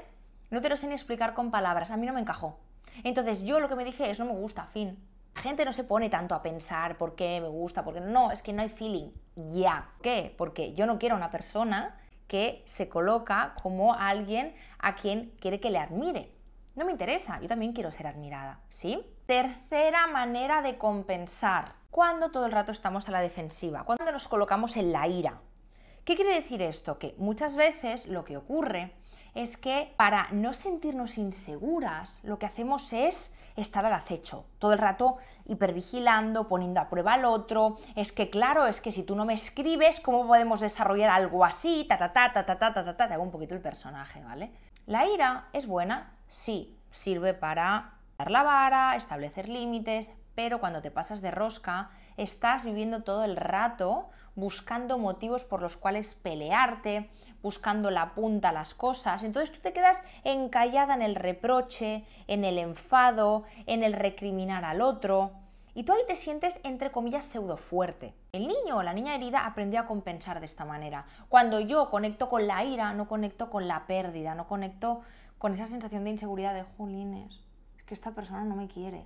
no 0.50 0.62
te 0.62 0.68
lo 0.68 0.76
sé 0.76 0.92
explicar 0.92 1.34
con 1.34 1.50
palabras. 1.50 1.90
A 1.90 1.96
mí 1.96 2.06
no 2.06 2.12
me 2.12 2.20
encajó. 2.20 2.58
Entonces, 3.02 3.42
yo 3.42 3.60
lo 3.60 3.68
que 3.68 3.76
me 3.76 3.84
dije 3.84 4.10
es, 4.10 4.18
no 4.18 4.26
me 4.26 4.32
gusta, 4.32 4.66
fin. 4.66 4.98
La 5.34 5.42
gente 5.42 5.64
no 5.64 5.72
se 5.72 5.84
pone 5.84 6.08
tanto 6.08 6.34
a 6.34 6.42
pensar 6.42 6.98
por 6.98 7.14
qué 7.14 7.40
me 7.40 7.48
gusta, 7.48 7.84
porque 7.84 8.00
no, 8.00 8.30
es 8.30 8.42
que 8.42 8.52
no 8.52 8.62
hay 8.62 8.68
feeling. 8.68 9.10
Ya. 9.36 9.88
¿Qué? 10.02 10.34
Porque 10.36 10.72
yo 10.74 10.86
no 10.86 10.98
quiero 10.98 11.16
una 11.16 11.30
persona 11.30 11.96
que 12.26 12.62
se 12.66 12.88
coloca 12.88 13.54
como 13.62 13.94
alguien 13.94 14.54
a 14.78 14.94
quien 14.94 15.32
quiere 15.40 15.58
que 15.58 15.70
le 15.70 15.78
admire. 15.78 16.30
No 16.76 16.84
me 16.84 16.92
interesa, 16.92 17.40
yo 17.40 17.48
también 17.48 17.72
quiero 17.72 17.90
ser 17.90 18.06
admirada, 18.06 18.60
¿sí? 18.68 19.04
Tercera 19.26 20.06
manera 20.06 20.62
de 20.62 20.78
compensar, 20.78 21.72
cuando 21.90 22.30
todo 22.30 22.46
el 22.46 22.52
rato 22.52 22.72
estamos 22.72 23.08
a 23.08 23.12
la 23.12 23.20
defensiva, 23.20 23.84
cuando 23.84 24.10
nos 24.12 24.28
colocamos 24.28 24.76
en 24.76 24.92
la 24.92 25.08
ira. 25.08 25.40
¿Qué 26.04 26.16
quiere 26.16 26.34
decir 26.34 26.62
esto? 26.62 26.98
Que 26.98 27.14
muchas 27.18 27.56
veces 27.56 28.06
lo 28.06 28.24
que 28.24 28.36
ocurre 28.36 28.94
es 29.34 29.56
que 29.56 29.92
para 29.96 30.28
no 30.32 30.54
sentirnos 30.54 31.18
inseguras, 31.18 32.20
lo 32.24 32.38
que 32.38 32.46
hacemos 32.46 32.92
es 32.92 33.34
estar 33.56 33.84
al 33.84 33.92
acecho, 33.92 34.46
todo 34.58 34.72
el 34.72 34.78
rato 34.78 35.18
hipervigilando, 35.46 36.48
poniendo 36.48 36.80
a 36.80 36.88
prueba 36.88 37.14
al 37.14 37.24
otro. 37.24 37.76
Es 37.96 38.12
que, 38.12 38.30
claro, 38.30 38.66
es 38.66 38.80
que 38.80 38.92
si 38.92 39.02
tú 39.02 39.14
no 39.14 39.24
me 39.24 39.34
escribes, 39.34 40.00
¿cómo 40.00 40.26
podemos 40.26 40.60
desarrollar 40.60 41.10
algo 41.10 41.44
así? 41.44 41.84
Ta 41.88 41.98
ta 41.98 42.12
ta 42.12 42.32
ta 42.32 42.46
ta 42.46 42.58
ta 42.58 42.72
ta 42.72 42.84
ta, 42.84 42.96
ta. 42.96 43.08
Te 43.08 43.14
hago 43.14 43.22
un 43.22 43.30
poquito 43.30 43.54
el 43.54 43.60
personaje, 43.60 44.22
¿vale? 44.24 44.52
La 44.86 45.06
ira 45.06 45.48
es 45.52 45.66
buena, 45.66 46.16
sí, 46.26 46.76
sirve 46.90 47.34
para 47.34 47.94
dar 48.18 48.30
la 48.30 48.42
vara, 48.42 48.96
establecer 48.96 49.48
límites, 49.48 50.10
pero 50.42 50.58
cuando 50.58 50.80
te 50.80 50.90
pasas 50.90 51.20
de 51.20 51.30
rosca, 51.30 51.90
estás 52.16 52.64
viviendo 52.64 53.02
todo 53.02 53.24
el 53.24 53.36
rato 53.36 54.08
buscando 54.34 54.96
motivos 54.96 55.44
por 55.44 55.60
los 55.60 55.76
cuales 55.76 56.14
pelearte, 56.14 57.10
buscando 57.42 57.90
la 57.90 58.14
punta 58.14 58.48
a 58.48 58.52
las 58.54 58.72
cosas. 58.72 59.22
Entonces 59.22 59.54
tú 59.54 59.60
te 59.60 59.74
quedas 59.74 60.02
encallada 60.24 60.94
en 60.94 61.02
el 61.02 61.14
reproche, 61.14 62.06
en 62.26 62.44
el 62.44 62.56
enfado, 62.56 63.44
en 63.66 63.82
el 63.82 63.92
recriminar 63.92 64.64
al 64.64 64.80
otro. 64.80 65.32
Y 65.74 65.82
tú 65.82 65.92
ahí 65.92 66.00
te 66.08 66.16
sientes, 66.16 66.58
entre 66.64 66.90
comillas, 66.90 67.26
pseudo 67.26 67.58
fuerte. 67.58 68.14
El 68.32 68.48
niño 68.48 68.78
o 68.78 68.82
la 68.82 68.94
niña 68.94 69.14
herida 69.14 69.44
aprendió 69.44 69.80
a 69.80 69.86
compensar 69.86 70.40
de 70.40 70.46
esta 70.46 70.64
manera. 70.64 71.04
Cuando 71.28 71.60
yo 71.60 71.90
conecto 71.90 72.30
con 72.30 72.46
la 72.46 72.64
ira, 72.64 72.94
no 72.94 73.08
conecto 73.08 73.50
con 73.50 73.68
la 73.68 73.86
pérdida, 73.86 74.34
no 74.34 74.48
conecto 74.48 75.02
con 75.36 75.52
esa 75.52 75.66
sensación 75.66 76.04
de 76.04 76.10
inseguridad 76.10 76.54
de, 76.54 76.64
jolines, 76.78 77.42
es 77.76 77.82
que 77.82 77.92
esta 77.92 78.12
persona 78.12 78.42
no 78.44 78.56
me 78.56 78.68
quiere. 78.68 79.04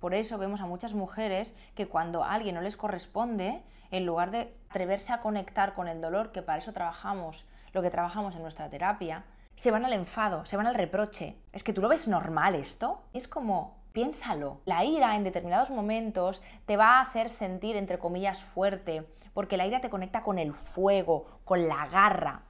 Por 0.00 0.14
eso 0.14 0.38
vemos 0.38 0.60
a 0.62 0.66
muchas 0.66 0.94
mujeres 0.94 1.54
que 1.74 1.86
cuando 1.86 2.24
a 2.24 2.32
alguien 2.32 2.54
no 2.54 2.62
les 2.62 2.76
corresponde, 2.76 3.62
en 3.90 4.06
lugar 4.06 4.30
de 4.30 4.54
atreverse 4.70 5.12
a 5.12 5.20
conectar 5.20 5.74
con 5.74 5.88
el 5.88 6.00
dolor, 6.00 6.32
que 6.32 6.42
para 6.42 6.58
eso 6.58 6.72
trabajamos, 6.72 7.46
lo 7.72 7.82
que 7.82 7.90
trabajamos 7.90 8.34
en 8.34 8.42
nuestra 8.42 8.70
terapia, 8.70 9.24
se 9.56 9.70
van 9.70 9.84
al 9.84 9.92
enfado, 9.92 10.46
se 10.46 10.56
van 10.56 10.66
al 10.66 10.74
reproche. 10.74 11.36
Es 11.52 11.62
que 11.62 11.74
tú 11.74 11.82
lo 11.82 11.88
ves 11.88 12.08
normal 12.08 12.54
esto. 12.54 13.02
Es 13.12 13.28
como, 13.28 13.76
piénsalo. 13.92 14.62
La 14.64 14.84
ira 14.84 15.16
en 15.16 15.24
determinados 15.24 15.70
momentos 15.70 16.40
te 16.64 16.78
va 16.78 16.98
a 16.98 17.02
hacer 17.02 17.28
sentir, 17.28 17.76
entre 17.76 17.98
comillas, 17.98 18.42
fuerte, 18.42 19.06
porque 19.34 19.58
la 19.58 19.66
ira 19.66 19.82
te 19.82 19.90
conecta 19.90 20.22
con 20.22 20.38
el 20.38 20.54
fuego, 20.54 21.40
con 21.44 21.68
la 21.68 21.86
garra. 21.88 22.42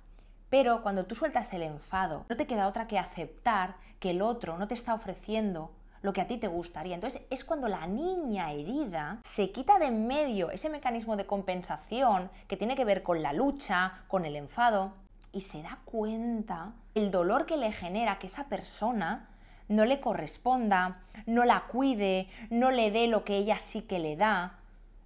Pero 0.50 0.82
cuando 0.82 1.06
tú 1.06 1.16
sueltas 1.16 1.52
el 1.52 1.62
enfado, 1.62 2.26
no 2.28 2.36
te 2.36 2.46
queda 2.46 2.68
otra 2.68 2.86
que 2.86 2.98
aceptar 2.98 3.74
que 3.98 4.10
el 4.10 4.22
otro 4.22 4.56
no 4.56 4.68
te 4.68 4.74
está 4.74 4.94
ofreciendo 4.94 5.72
lo 6.02 6.12
que 6.12 6.20
a 6.20 6.26
ti 6.26 6.38
te 6.38 6.48
gustaría. 6.48 6.94
Entonces 6.94 7.22
es 7.30 7.44
cuando 7.44 7.68
la 7.68 7.86
niña 7.86 8.52
herida 8.52 9.18
se 9.22 9.50
quita 9.50 9.78
de 9.78 9.86
en 9.86 10.06
medio 10.06 10.50
ese 10.50 10.70
mecanismo 10.70 11.16
de 11.16 11.26
compensación 11.26 12.30
que 12.48 12.56
tiene 12.56 12.76
que 12.76 12.84
ver 12.84 13.02
con 13.02 13.22
la 13.22 13.32
lucha, 13.32 14.02
con 14.08 14.24
el 14.24 14.36
enfado, 14.36 14.92
y 15.32 15.42
se 15.42 15.62
da 15.62 15.78
cuenta 15.84 16.72
el 16.94 17.10
dolor 17.10 17.46
que 17.46 17.56
le 17.56 17.72
genera 17.72 18.18
que 18.18 18.26
esa 18.26 18.44
persona 18.48 19.28
no 19.68 19.84
le 19.84 20.00
corresponda, 20.00 21.00
no 21.26 21.44
la 21.44 21.64
cuide, 21.68 22.28
no 22.50 22.70
le 22.70 22.90
dé 22.90 23.06
lo 23.06 23.24
que 23.24 23.36
ella 23.36 23.58
sí 23.60 23.82
que 23.82 24.00
le 24.00 24.16
da. 24.16 24.58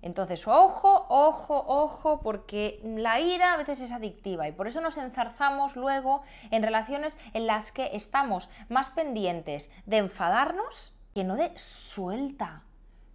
Entonces, 0.05 0.47
ojo, 0.47 1.07
ojo, 1.09 1.65
ojo, 1.67 2.21
porque 2.21 2.79
la 2.85 3.21
ira 3.21 3.55
a 3.55 3.57
veces 3.57 3.81
es 3.81 3.91
adictiva 3.91 4.47
y 4.47 4.53
por 4.53 4.69
eso 4.69 4.83
nos 4.83 4.99
enzarzamos 4.99 5.77
luego 5.77 6.21
en 6.51 6.63
relaciones 6.63 7.17
en 7.33 7.47
las 7.47 7.73
que 7.73 7.89
estamos 7.95 8.51
más 8.69 8.91
pendientes 8.91 9.73
de 9.87 9.97
enfadarnos 9.97 10.95
que 11.15 11.25
no 11.25 11.37
de 11.37 11.59
suelta, 11.59 12.65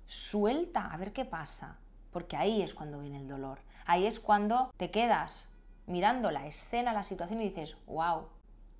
suelta, 0.07 0.87
a 0.91 0.97
ver 0.97 1.13
qué 1.13 1.25
pasa. 1.25 1.77
Porque 2.09 2.35
ahí 2.35 2.63
es 2.63 2.73
cuando 2.73 2.97
viene 2.97 3.19
el 3.19 3.27
dolor. 3.27 3.59
Ahí 3.85 4.07
es 4.07 4.19
cuando 4.19 4.73
te 4.77 4.89
quedas 4.89 5.47
mirando 5.85 6.31
la 6.31 6.47
escena, 6.47 6.91
la 6.91 7.03
situación 7.03 7.39
y 7.39 7.49
dices, 7.49 7.77
wow, 7.85 8.29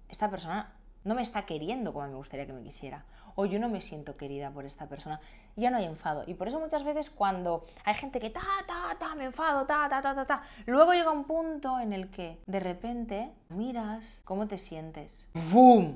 esta 0.08 0.32
persona 0.32 0.74
no 1.04 1.16
me 1.16 1.22
está 1.22 1.46
queriendo 1.46 1.94
como 1.94 2.08
me 2.08 2.16
gustaría 2.16 2.46
que 2.46 2.54
me 2.54 2.64
quisiera. 2.64 3.06
O 3.36 3.46
yo 3.46 3.60
no 3.60 3.70
me 3.70 3.82
siento 3.82 4.16
querida 4.16 4.52
por 4.52 4.66
esta 4.66 4.88
persona. 4.88 5.22
Ya 5.56 5.72
no 5.72 5.78
hay 5.78 5.86
enfado. 5.86 6.24
Y 6.28 6.34
por 6.34 6.48
eso 6.48 6.60
muchas 6.60 6.84
veces 6.84 7.10
cuando 7.10 7.66
hay 7.86 7.94
gente 7.94 8.20
que 8.20 8.30
ta, 8.30 8.42
ta, 8.68 8.98
ta, 9.00 9.16
me 9.16 9.26
enfado, 9.26 9.66
ta, 9.66 9.88
ta, 9.90 10.02
ta, 10.02 10.14
ta, 10.14 10.26
ta, 10.26 10.44
luego 10.66 10.94
llega 10.94 11.12
un 11.12 11.24
punto 11.24 11.80
en 11.80 11.94
el 11.94 12.10
que 12.10 12.40
de 12.48 12.60
repente 12.60 13.32
miras 13.50 14.22
cómo 14.26 14.48
te 14.48 14.58
sientes. 14.58 15.26
¡Bum! 15.52 15.96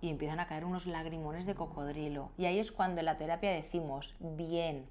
Y 0.00 0.08
empiezan 0.08 0.40
a 0.40 0.46
caer 0.46 0.64
unos 0.64 0.86
lagrimones 0.86 1.46
de 1.46 1.54
cocodrilo. 1.54 2.30
Y 2.38 2.46
ahí 2.46 2.58
es 2.58 2.72
cuando 2.72 3.00
en 3.00 3.06
la 3.06 3.18
terapia 3.18 3.50
decimos, 3.50 4.14
bien, 4.18 4.86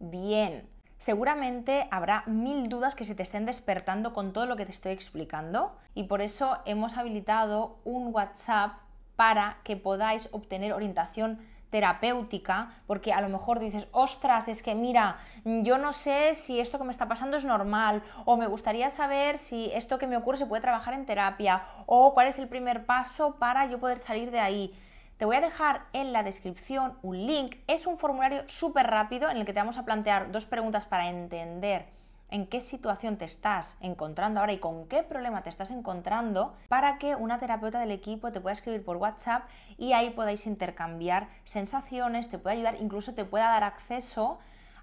bien, 0.00 0.68
seguramente 1.00 1.88
habrá 1.90 2.24
mil 2.26 2.68
dudas 2.68 2.94
que 2.94 3.06
se 3.06 3.14
te 3.14 3.22
estén 3.22 3.46
despertando 3.46 4.12
con 4.12 4.34
todo 4.34 4.44
lo 4.44 4.56
que 4.56 4.66
te 4.66 4.70
estoy 4.70 4.92
explicando 4.92 5.74
y 5.94 6.04
por 6.04 6.20
eso 6.20 6.58
hemos 6.66 6.98
habilitado 6.98 7.78
un 7.84 8.14
WhatsApp 8.14 8.72
para 9.16 9.56
que 9.64 9.78
podáis 9.78 10.28
obtener 10.30 10.74
orientación 10.74 11.40
terapéutica, 11.70 12.68
porque 12.86 13.14
a 13.14 13.20
lo 13.22 13.30
mejor 13.30 13.60
dices, 13.60 13.86
ostras, 13.92 14.48
es 14.48 14.62
que 14.62 14.74
mira, 14.74 15.16
yo 15.44 15.78
no 15.78 15.92
sé 15.94 16.34
si 16.34 16.60
esto 16.60 16.78
que 16.78 16.84
me 16.84 16.92
está 16.92 17.08
pasando 17.08 17.38
es 17.38 17.44
normal, 17.44 18.02
o 18.26 18.36
me 18.36 18.46
gustaría 18.46 18.90
saber 18.90 19.38
si 19.38 19.70
esto 19.72 19.96
que 19.96 20.06
me 20.06 20.16
ocurre 20.16 20.36
se 20.36 20.46
puede 20.46 20.60
trabajar 20.60 20.94
en 20.94 21.06
terapia, 21.06 21.62
o 21.86 22.12
cuál 22.12 22.26
es 22.26 22.38
el 22.38 22.48
primer 22.48 22.84
paso 22.84 23.36
para 23.36 23.64
yo 23.66 23.78
poder 23.78 24.00
salir 24.00 24.30
de 24.30 24.40
ahí. 24.40 24.74
Te 25.20 25.26
voy 25.26 25.36
a 25.36 25.42
dejar 25.42 25.82
en 25.92 26.14
la 26.14 26.22
descripción 26.22 26.96
un 27.02 27.26
link. 27.26 27.56
Es 27.66 27.86
un 27.86 27.98
formulario 27.98 28.48
súper 28.48 28.86
rápido 28.86 29.28
en 29.28 29.36
el 29.36 29.44
que 29.44 29.52
te 29.52 29.60
vamos 29.60 29.76
a 29.76 29.84
plantear 29.84 30.32
dos 30.32 30.46
preguntas 30.46 30.86
para 30.86 31.10
entender 31.10 31.84
en 32.30 32.46
qué 32.46 32.62
situación 32.62 33.18
te 33.18 33.26
estás 33.26 33.76
encontrando 33.82 34.40
ahora 34.40 34.54
y 34.54 34.60
con 34.60 34.88
qué 34.88 35.02
problema 35.02 35.42
te 35.42 35.50
estás 35.50 35.70
encontrando 35.72 36.56
para 36.68 36.96
que 36.96 37.16
una 37.16 37.38
terapeuta 37.38 37.80
del 37.80 37.90
equipo 37.90 38.32
te 38.32 38.40
pueda 38.40 38.54
escribir 38.54 38.82
por 38.82 38.96
WhatsApp 38.96 39.42
y 39.76 39.92
ahí 39.92 40.08
podáis 40.08 40.46
intercambiar 40.46 41.28
sensaciones, 41.44 42.30
te 42.30 42.38
pueda 42.38 42.56
ayudar, 42.56 42.76
incluso 42.80 43.12
te 43.12 43.26
pueda 43.26 43.50
dar 43.50 43.64
acceso 43.64 44.38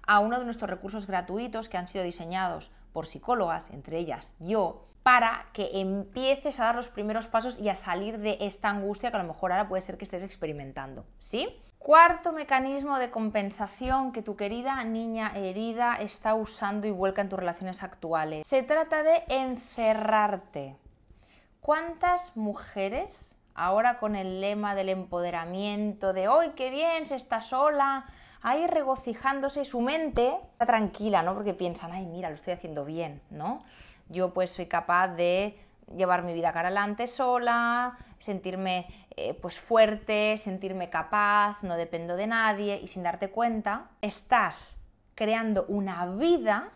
a 0.06 0.20
uno 0.20 0.38
de 0.38 0.44
nuestros 0.44 0.70
recursos 0.70 1.08
gratuitos 1.08 1.68
que 1.68 1.78
han 1.78 1.88
sido 1.88 2.04
diseñados 2.04 2.70
por 2.92 3.06
psicólogas, 3.06 3.70
entre 3.70 3.98
ellas 3.98 4.36
yo, 4.38 4.87
para 5.08 5.46
que 5.54 5.70
empieces 5.80 6.60
a 6.60 6.64
dar 6.64 6.74
los 6.74 6.90
primeros 6.90 7.28
pasos 7.28 7.58
y 7.58 7.70
a 7.70 7.74
salir 7.74 8.18
de 8.18 8.36
esta 8.42 8.68
angustia 8.68 9.10
que 9.10 9.16
a 9.16 9.22
lo 9.22 9.26
mejor 9.26 9.52
ahora 9.52 9.66
puede 9.66 9.80
ser 9.80 9.96
que 9.96 10.04
estés 10.04 10.22
experimentando, 10.22 11.06
¿sí? 11.18 11.48
Cuarto 11.78 12.34
mecanismo 12.34 12.98
de 12.98 13.10
compensación 13.10 14.12
que 14.12 14.20
tu 14.20 14.36
querida 14.36 14.84
niña 14.84 15.32
herida 15.34 15.96
está 15.98 16.34
usando 16.34 16.86
y 16.86 16.90
vuelca 16.90 17.22
en 17.22 17.30
tus 17.30 17.38
relaciones 17.38 17.82
actuales. 17.82 18.46
Se 18.46 18.62
trata 18.62 19.02
de 19.02 19.22
encerrarte. 19.28 20.76
¿Cuántas 21.62 22.36
mujeres, 22.36 23.40
ahora 23.54 24.00
con 24.00 24.14
el 24.14 24.42
lema 24.42 24.74
del 24.74 24.90
empoderamiento, 24.90 26.12
de 26.12 26.28
hoy 26.28 26.50
qué 26.50 26.68
bien, 26.68 27.06
se 27.06 27.16
está 27.16 27.40
sola, 27.40 28.04
ahí 28.42 28.66
regocijándose, 28.66 29.64
su 29.64 29.80
mente 29.80 30.36
está 30.52 30.66
tranquila, 30.66 31.22
¿no? 31.22 31.32
Porque 31.32 31.54
piensan, 31.54 31.92
ay, 31.92 32.04
mira, 32.04 32.28
lo 32.28 32.34
estoy 32.34 32.52
haciendo 32.52 32.84
bien, 32.84 33.22
¿no? 33.30 33.64
Yo 34.08 34.32
pues 34.32 34.50
soy 34.50 34.66
capaz 34.66 35.08
de 35.08 35.58
llevar 35.96 36.22
mi 36.22 36.34
vida 36.34 36.52
cara 36.52 36.68
adelante 36.68 37.06
sola, 37.06 37.96
sentirme 38.18 38.86
eh, 39.16 39.34
pues 39.34 39.58
fuerte, 39.58 40.36
sentirme 40.38 40.90
capaz, 40.90 41.62
no 41.62 41.76
dependo 41.76 42.16
de 42.16 42.26
nadie 42.26 42.80
y 42.82 42.88
sin 42.88 43.02
darte 43.02 43.30
cuenta, 43.30 43.90
estás 44.02 44.80
creando 45.14 45.64
una 45.68 46.06
vida 46.06 46.70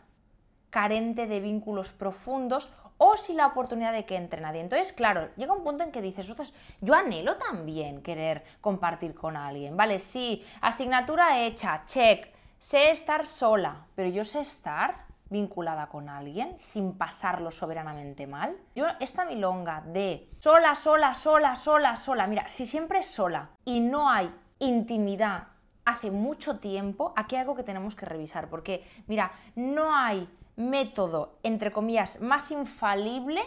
carente 0.70 1.26
de 1.26 1.40
vínculos 1.40 1.92
profundos 1.92 2.72
o 2.96 3.16
sin 3.16 3.36
la 3.36 3.48
oportunidad 3.48 3.92
de 3.92 4.04
que 4.04 4.16
entre 4.16 4.40
nadie. 4.40 4.60
Entonces, 4.60 4.92
claro, 4.92 5.28
llega 5.36 5.52
un 5.52 5.64
punto 5.64 5.82
en 5.84 5.92
que 5.92 6.00
dices, 6.00 6.30
otras, 6.30 6.52
yo 6.80 6.94
anhelo 6.94 7.36
también 7.36 8.00
querer 8.00 8.44
compartir 8.60 9.14
con 9.14 9.36
alguien, 9.36 9.76
¿vale? 9.76 9.98
Sí, 9.98 10.46
asignatura 10.60 11.40
hecha, 11.40 11.82
check, 11.86 12.32
sé 12.58 12.90
estar 12.90 13.26
sola, 13.26 13.86
pero 13.96 14.08
yo 14.08 14.24
sé 14.24 14.40
estar 14.40 15.11
vinculada 15.32 15.88
con 15.88 16.08
alguien 16.08 16.54
sin 16.58 16.96
pasarlo 16.96 17.50
soberanamente 17.50 18.26
mal. 18.28 18.56
Yo, 18.76 18.86
esta 19.00 19.24
milonga 19.24 19.80
de 19.80 20.28
sola, 20.38 20.76
sola, 20.76 21.14
sola, 21.14 21.56
sola, 21.56 21.96
sola, 21.96 22.26
mira, 22.28 22.46
si 22.48 22.66
siempre 22.66 23.00
es 23.00 23.06
sola 23.06 23.50
y 23.64 23.80
no 23.80 24.08
hay 24.08 24.32
intimidad 24.60 25.48
hace 25.84 26.12
mucho 26.12 26.58
tiempo, 26.58 27.12
aquí 27.16 27.34
hay 27.34 27.40
algo 27.40 27.56
que 27.56 27.64
tenemos 27.64 27.96
que 27.96 28.06
revisar, 28.06 28.48
porque 28.48 28.86
mira, 29.08 29.32
no 29.56 29.96
hay 29.96 30.28
método, 30.54 31.38
entre 31.42 31.72
comillas, 31.72 32.20
más 32.20 32.50
infalible 32.52 33.42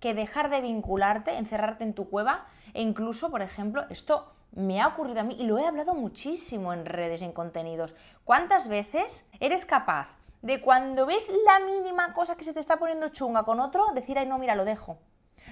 que 0.00 0.14
dejar 0.14 0.50
de 0.50 0.60
vincularte, 0.60 1.38
encerrarte 1.38 1.84
en 1.84 1.94
tu 1.94 2.10
cueva 2.10 2.46
e 2.74 2.82
incluso, 2.82 3.30
por 3.30 3.42
ejemplo, 3.42 3.86
esto 3.88 4.34
me 4.52 4.80
ha 4.80 4.88
ocurrido 4.88 5.20
a 5.20 5.24
mí 5.24 5.36
y 5.38 5.44
lo 5.44 5.58
he 5.58 5.66
hablado 5.66 5.94
muchísimo 5.94 6.72
en 6.72 6.84
redes, 6.84 7.22
en 7.22 7.32
contenidos. 7.32 7.94
¿Cuántas 8.24 8.68
veces 8.68 9.28
eres 9.40 9.64
capaz 9.64 10.08
de 10.42 10.60
cuando 10.60 11.06
ves 11.06 11.30
la 11.46 11.60
mínima 11.60 12.12
cosa 12.12 12.36
que 12.36 12.44
se 12.44 12.52
te 12.52 12.60
está 12.60 12.78
poniendo 12.78 13.08
chunga 13.10 13.44
con 13.44 13.60
otro, 13.60 13.86
decir, 13.94 14.18
ay, 14.18 14.26
no, 14.26 14.38
mira, 14.38 14.54
lo 14.54 14.64
dejo. 14.64 14.98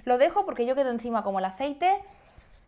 Lo 0.05 0.19
dejo 0.19 0.45
porque 0.45 0.67
yo 0.67 0.75
quedo 0.75 0.91
encima 0.91 1.23
como 1.23 1.39
el 1.39 1.45
aceite, 1.45 2.03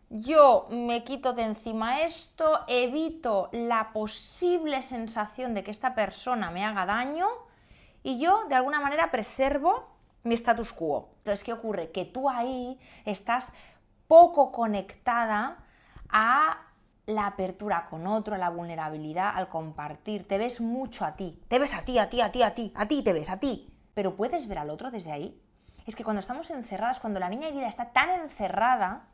yo 0.09 0.67
me 0.71 1.03
quito 1.03 1.33
de 1.33 1.43
encima 1.43 2.01
esto, 2.01 2.61
evito 2.67 3.49
la 3.51 3.93
posible 3.93 4.81
sensación 4.81 5.53
de 5.53 5.63
que 5.63 5.71
esta 5.71 5.93
persona 5.93 6.49
me 6.49 6.65
haga 6.65 6.87
daño 6.87 7.27
y 8.01 8.19
yo 8.19 8.45
de 8.49 8.55
alguna 8.55 8.79
manera 8.79 9.11
preservo 9.11 9.87
mi 10.23 10.33
status 10.33 10.73
quo. 10.73 11.09
Entonces, 11.19 11.43
¿qué 11.43 11.53
ocurre? 11.53 11.91
Que 11.91 12.05
tú 12.05 12.29
ahí 12.29 12.79
estás 13.05 13.53
poco 14.07 14.51
conectada 14.51 15.63
a 16.09 16.68
la 17.09 17.25
apertura 17.25 17.87
con 17.89 18.07
otro, 18.07 18.37
la 18.37 18.49
vulnerabilidad 18.49 19.31
al 19.35 19.49
compartir. 19.49 20.27
Te 20.27 20.37
ves 20.37 20.61
mucho 20.61 21.05
a 21.05 21.15
ti. 21.15 21.41
Te 21.47 21.59
ves 21.59 21.73
a 21.73 21.83
ti, 21.83 21.97
a 21.97 22.09
ti, 22.09 22.21
a 22.21 22.31
ti, 22.31 22.43
a 22.43 22.53
ti, 22.53 22.71
a 22.75 22.87
ti 22.87 23.03
te 23.03 23.13
ves 23.13 23.29
a 23.29 23.39
ti. 23.39 23.73
Pero 23.93 24.15
puedes 24.15 24.47
ver 24.47 24.59
al 24.59 24.69
otro 24.69 24.91
desde 24.91 25.11
ahí. 25.11 25.41
Es 25.85 25.95
que 25.95 26.03
cuando 26.03 26.19
estamos 26.19 26.49
encerradas, 26.51 26.99
cuando 26.99 27.19
la 27.19 27.29
niña 27.29 27.47
herida 27.47 27.67
está 27.67 27.91
tan 27.91 28.09
encerrada, 28.11 29.07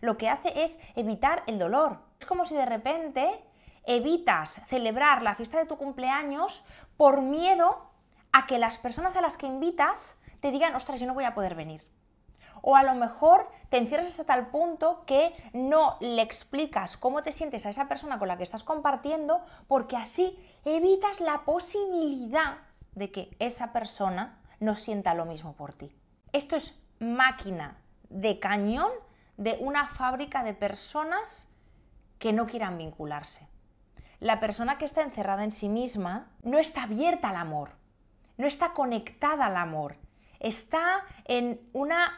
lo 0.00 0.16
que 0.16 0.28
hace 0.28 0.62
es 0.62 0.78
evitar 0.94 1.42
el 1.46 1.58
dolor. 1.58 1.98
Es 2.20 2.26
como 2.26 2.44
si 2.44 2.54
de 2.54 2.66
repente 2.66 3.28
evitas 3.84 4.62
celebrar 4.68 5.22
la 5.22 5.34
fiesta 5.34 5.58
de 5.58 5.66
tu 5.66 5.76
cumpleaños 5.76 6.64
por 6.96 7.20
miedo 7.20 7.90
a 8.32 8.46
que 8.46 8.58
las 8.58 8.78
personas 8.78 9.16
a 9.16 9.20
las 9.20 9.36
que 9.36 9.46
invitas 9.46 10.22
te 10.40 10.52
digan, 10.52 10.74
ostras, 10.74 11.00
yo 11.00 11.06
no 11.06 11.14
voy 11.14 11.24
a 11.24 11.34
poder 11.34 11.54
venir. 11.54 11.84
O 12.62 12.76
a 12.76 12.82
lo 12.82 12.94
mejor 12.94 13.50
te 13.68 13.78
encierras 13.78 14.08
hasta 14.08 14.24
tal 14.24 14.48
punto 14.48 15.04
que 15.06 15.32
no 15.52 15.96
le 16.00 16.22
explicas 16.22 16.96
cómo 16.96 17.22
te 17.22 17.32
sientes 17.32 17.66
a 17.66 17.70
esa 17.70 17.88
persona 17.88 18.18
con 18.18 18.28
la 18.28 18.36
que 18.36 18.42
estás 18.42 18.64
compartiendo 18.64 19.40
porque 19.68 19.96
así 19.96 20.38
evitas 20.64 21.20
la 21.20 21.44
posibilidad 21.44 22.58
de 22.94 23.10
que 23.10 23.36
esa 23.38 23.72
persona 23.72 24.38
no 24.58 24.74
sienta 24.74 25.14
lo 25.14 25.24
mismo 25.24 25.54
por 25.54 25.72
ti. 25.72 25.90
Esto 26.32 26.56
es 26.56 26.82
máquina 26.98 27.78
de 28.08 28.38
cañón 28.38 28.90
de 29.36 29.56
una 29.60 29.86
fábrica 29.86 30.42
de 30.42 30.52
personas 30.52 31.48
que 32.18 32.32
no 32.32 32.46
quieran 32.46 32.76
vincularse. 32.76 33.48
La 34.20 34.38
persona 34.38 34.76
que 34.76 34.84
está 34.84 35.02
encerrada 35.02 35.44
en 35.44 35.50
sí 35.50 35.68
misma 35.68 36.28
no 36.42 36.58
está 36.58 36.82
abierta 36.82 37.30
al 37.30 37.36
amor, 37.36 37.70
no 38.36 38.46
está 38.46 38.74
conectada 38.74 39.46
al 39.46 39.56
amor, 39.56 39.96
está 40.40 41.04
en 41.24 41.60
una 41.72 42.12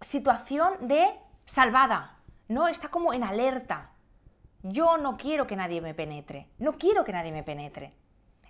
situación 0.00 0.88
de 0.88 1.06
salvada, 1.44 2.18
no 2.48 2.68
está 2.68 2.88
como 2.88 3.12
en 3.12 3.24
alerta. 3.24 3.90
Yo 4.62 4.98
no 4.98 5.16
quiero 5.16 5.46
que 5.46 5.56
nadie 5.56 5.80
me 5.80 5.94
penetre, 5.94 6.48
no 6.58 6.72
quiero 6.74 7.04
que 7.04 7.12
nadie 7.12 7.32
me 7.32 7.42
penetre. 7.42 7.94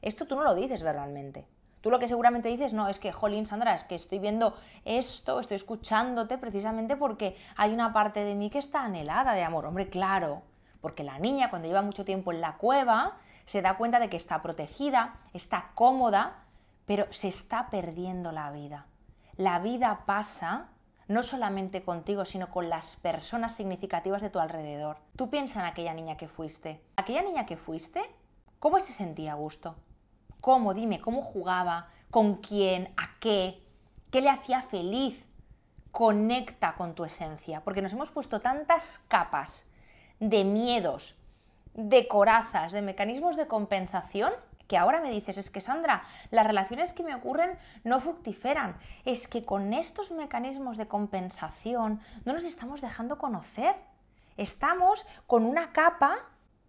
Esto 0.03 0.27
tú 0.27 0.37
no 0.37 0.43
lo 0.43 0.55
dices 0.55 0.83
verbalmente. 0.83 1.47
Tú 1.81 1.91
lo 1.91 1.99
que 1.99 2.09
seguramente 2.09 2.49
dices, 2.49 2.73
no, 2.73 2.89
es 2.89 2.99
que, 2.99 3.13
jolín, 3.13 3.47
Sandra, 3.47 3.75
es 3.75 3.85
que 3.85 3.95
estoy 3.95 4.19
viendo 4.19 4.57
esto, 4.85 5.39
estoy 5.39 5.57
escuchándote 5.57 6.37
precisamente 6.37 6.97
porque 6.97 7.37
hay 7.57 7.73
una 7.73 7.93
parte 7.93 8.25
de 8.25 8.35
mí 8.35 8.51
que 8.51 8.59
está 8.59 8.83
anhelada 8.83 9.35
de 9.35 9.45
amor. 9.45 9.67
Hombre, 9.67 9.89
claro, 9.89 10.43
porque 10.81 11.05
la 11.05 11.19
niña 11.19 11.51
cuando 11.51 11.69
lleva 11.69 11.83
mucho 11.83 12.05
tiempo 12.05 12.33
en 12.33 12.41
la 12.41 12.57
cueva 12.57 13.19
se 13.45 13.63
da 13.63 13.77
cuenta 13.77 14.01
de 14.01 14.09
que 14.09 14.17
está 14.17 14.43
protegida, 14.43 15.17
está 15.33 15.71
cómoda, 15.75 16.43
pero 16.87 17.07
se 17.13 17.29
está 17.29 17.71
perdiendo 17.71 18.33
la 18.33 18.51
vida. 18.51 18.87
La 19.37 19.61
vida 19.61 20.01
pasa 20.07 20.69
no 21.09 21.23
solamente 21.23 21.83
contigo, 21.83 22.25
sino 22.25 22.51
con 22.51 22.69
las 22.69 22.97
personas 22.97 23.55
significativas 23.55 24.23
de 24.23 24.31
tu 24.31 24.39
alrededor. 24.39 24.99
Tú 25.17 25.31
piensa 25.31 25.61
en 25.61 25.67
aquella 25.67 25.95
niña 25.95 26.17
que 26.17 26.29
fuiste. 26.29 26.81
Aquella 26.97 27.23
niña 27.23 27.47
que 27.47 27.57
fuiste, 27.57 28.03
¿cómo 28.59 28.81
se 28.81 28.93
sentía 28.93 29.33
a 29.33 29.37
gusto? 29.37 29.77
¿Cómo? 30.41 30.75
Dime, 30.75 31.01
¿cómo 31.01 31.23
jugaba? 31.23 31.89
¿Con 32.11 32.37
quién? 32.37 32.93
¿A 32.97 33.19
qué? 33.21 33.63
¿Qué 34.11 34.21
le 34.21 34.31
hacía 34.31 34.63
feliz? 34.63 35.25
Conecta 35.93 36.75
con 36.75 36.95
tu 36.95 37.05
esencia, 37.05 37.63
porque 37.63 37.83
nos 37.83 37.93
hemos 37.93 38.11
puesto 38.11 38.41
tantas 38.41 38.99
capas 39.09 39.65
de 40.21 40.45
miedos, 40.45 41.15
de 41.75 42.09
corazas, 42.09 42.73
de 42.73 42.83
mecanismos 42.83 43.37
de 43.37 43.47
compensación, 43.47 44.33
que 44.69 44.77
ahora 44.77 45.01
me 45.01 45.11
dices, 45.11 45.39
es 45.39 45.51
que 45.51 45.61
Sandra, 45.61 46.05
las 46.31 46.47
relaciones 46.47 46.93
que 46.93 47.03
me 47.03 47.15
ocurren 47.15 47.59
no 47.85 48.01
fructiferan, 48.01 48.77
es 49.05 49.29
que 49.29 49.45
con 49.45 49.73
estos 49.73 50.11
mecanismos 50.11 50.77
de 50.77 50.89
compensación 50.89 52.01
no 52.25 52.33
nos 52.33 52.45
estamos 52.45 52.81
dejando 52.81 53.19
conocer. 53.19 53.75
Estamos 54.37 55.07
con 55.27 55.45
una 55.45 55.73
capa 55.73 56.19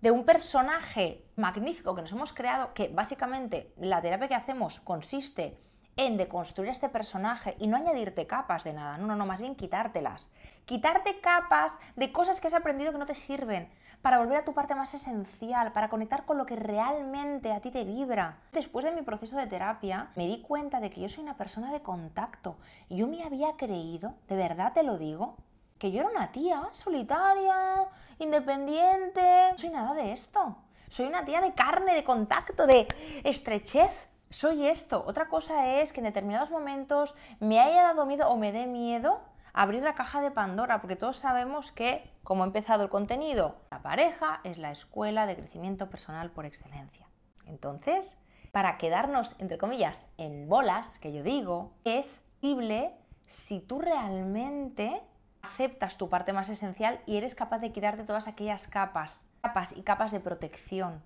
de 0.01 0.11
un 0.11 0.25
personaje 0.25 1.25
magnífico 1.35 1.95
que 1.95 2.03
nos 2.03 2.11
hemos 2.11 2.33
creado, 2.33 2.73
que 2.73 2.87
básicamente 2.89 3.73
la 3.77 4.01
terapia 4.01 4.27
que 4.27 4.35
hacemos 4.35 4.79
consiste 4.81 5.57
en 5.97 6.15
deconstruir 6.15 6.69
este 6.69 6.89
personaje 6.89 7.55
y 7.59 7.65
no 7.65 7.75
añadirte 7.75 8.27
capas 8.27 8.63
de 8.63 8.73
nada, 8.73 8.97
no, 8.99 9.07
no, 9.07 9.15
no, 9.15 9.25
más 9.25 9.41
bien 9.41 9.55
quitártelas. 9.55 10.29
Quitarte 10.65 11.19
capas 11.19 11.77
de 11.95 12.11
cosas 12.11 12.39
que 12.39 12.47
has 12.47 12.53
aprendido 12.53 12.91
que 12.91 12.99
no 12.99 13.07
te 13.07 13.15
sirven, 13.15 13.67
para 14.01 14.19
volver 14.19 14.37
a 14.37 14.45
tu 14.45 14.53
parte 14.53 14.75
más 14.75 14.93
esencial, 14.93 15.73
para 15.73 15.89
conectar 15.89 16.25
con 16.25 16.37
lo 16.37 16.45
que 16.45 16.55
realmente 16.55 17.51
a 17.51 17.59
ti 17.59 17.71
te 17.71 17.83
vibra. 17.83 18.37
Después 18.53 18.85
de 18.85 18.91
mi 18.91 19.01
proceso 19.01 19.37
de 19.37 19.47
terapia, 19.47 20.09
me 20.15 20.27
di 20.27 20.41
cuenta 20.41 20.79
de 20.79 20.89
que 20.89 21.01
yo 21.01 21.09
soy 21.09 21.23
una 21.23 21.37
persona 21.37 21.71
de 21.71 21.81
contacto. 21.81 22.55
Yo 22.89 23.07
me 23.07 23.23
había 23.23 23.57
creído, 23.57 24.13
de 24.27 24.35
verdad 24.35 24.73
te 24.73 24.83
lo 24.83 24.97
digo, 24.97 25.35
que 25.77 25.91
yo 25.91 25.99
era 25.99 26.09
una 26.09 26.31
tía 26.31 26.69
solitaria, 26.73 27.85
independiente. 28.19 29.51
No 29.51 29.57
soy 29.57 29.69
nada 29.69 29.93
de 29.93 30.11
esto. 30.11 30.57
Soy 30.89 31.05
una 31.05 31.25
tía 31.25 31.41
de 31.41 31.53
carne, 31.53 31.93
de 31.93 32.03
contacto, 32.03 32.65
de 32.65 32.87
estrechez. 33.23 34.07
Soy 34.29 34.67
esto. 34.67 35.03
Otra 35.07 35.27
cosa 35.29 35.79
es 35.79 35.93
que 35.93 35.99
en 35.99 36.05
determinados 36.05 36.51
momentos 36.51 37.15
me 37.39 37.59
haya 37.59 37.83
dado 37.83 38.05
miedo 38.05 38.29
o 38.29 38.37
me 38.37 38.51
dé 38.51 38.65
miedo 38.65 39.21
abrir 39.53 39.83
la 39.83 39.95
caja 39.95 40.21
de 40.21 40.31
Pandora, 40.31 40.81
porque 40.81 40.95
todos 40.95 41.17
sabemos 41.17 41.71
que, 41.71 42.09
como 42.23 42.43
ha 42.43 42.47
empezado 42.47 42.83
el 42.83 42.89
contenido, 42.89 43.55
la 43.71 43.81
pareja 43.81 44.41
es 44.43 44.57
la 44.57 44.71
escuela 44.71 45.25
de 45.25 45.35
crecimiento 45.35 45.89
personal 45.89 46.31
por 46.31 46.45
excelencia. 46.45 47.07
Entonces, 47.45 48.17
para 48.51 48.77
quedarnos, 48.77 49.35
entre 49.39 49.57
comillas, 49.57 50.11
en 50.17 50.47
bolas, 50.49 50.99
que 50.99 51.13
yo 51.13 51.23
digo, 51.23 51.73
es 51.83 52.23
posible 52.39 52.91
si 53.25 53.59
tú 53.59 53.79
realmente 53.79 55.01
aceptas 55.41 55.97
tu 55.97 56.09
parte 56.09 56.33
más 56.33 56.49
esencial 56.49 56.99
y 57.05 57.17
eres 57.17 57.35
capaz 57.35 57.59
de 57.59 57.71
quitarte 57.71 58.03
todas 58.03 58.27
aquellas 58.27 58.67
capas, 58.67 59.25
capas 59.41 59.75
y 59.75 59.83
capas 59.83 60.11
de 60.11 60.19
protección. 60.19 61.03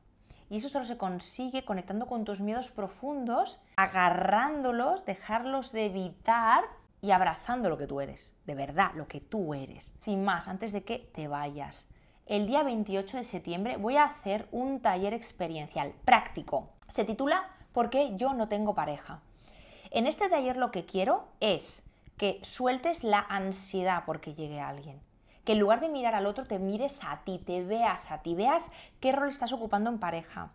Y 0.49 0.57
eso 0.57 0.67
solo 0.67 0.83
se 0.83 0.97
consigue 0.97 1.63
conectando 1.63 2.07
con 2.07 2.25
tus 2.25 2.41
miedos 2.41 2.69
profundos, 2.71 3.61
agarrándolos, 3.77 5.05
dejarlos 5.05 5.71
de 5.71 5.85
evitar 5.85 6.65
y 7.01 7.11
abrazando 7.11 7.69
lo 7.69 7.77
que 7.77 7.87
tú 7.87 7.99
eres, 7.99 8.33
de 8.45 8.55
verdad, 8.55 8.91
lo 8.95 9.07
que 9.07 9.19
tú 9.19 9.53
eres. 9.53 9.93
Sin 9.99 10.23
más, 10.23 10.47
antes 10.47 10.71
de 10.71 10.83
que 10.83 10.99
te 10.99 11.27
vayas. 11.27 11.87
El 12.27 12.47
día 12.47 12.63
28 12.63 13.17
de 13.17 13.23
septiembre 13.23 13.77
voy 13.77 13.97
a 13.97 14.05
hacer 14.05 14.47
un 14.51 14.79
taller 14.79 15.13
experiencial 15.13 15.93
práctico. 16.05 16.69
Se 16.87 17.03
titula 17.03 17.49
¿Por 17.73 17.89
qué 17.89 18.15
yo 18.15 18.33
no 18.33 18.47
tengo 18.47 18.75
pareja? 18.75 19.21
En 19.89 20.07
este 20.07 20.29
taller 20.29 20.57
lo 20.57 20.71
que 20.71 20.85
quiero 20.85 21.25
es 21.39 21.83
que 22.17 22.39
sueltes 22.43 23.03
la 23.03 23.25
ansiedad 23.27 24.03
porque 24.05 24.35
llegue 24.35 24.59
alguien. 24.59 25.01
Que 25.43 25.53
en 25.53 25.59
lugar 25.59 25.79
de 25.79 25.89
mirar 25.89 26.13
al 26.13 26.27
otro 26.27 26.45
te 26.45 26.59
mires 26.59 26.99
a 27.03 27.23
ti, 27.23 27.39
te 27.39 27.63
veas 27.63 28.11
a 28.11 28.21
ti, 28.21 28.35
veas 28.35 28.69
qué 28.99 29.11
rol 29.11 29.29
estás 29.29 29.53
ocupando 29.53 29.89
en 29.89 29.99
pareja. 29.99 30.51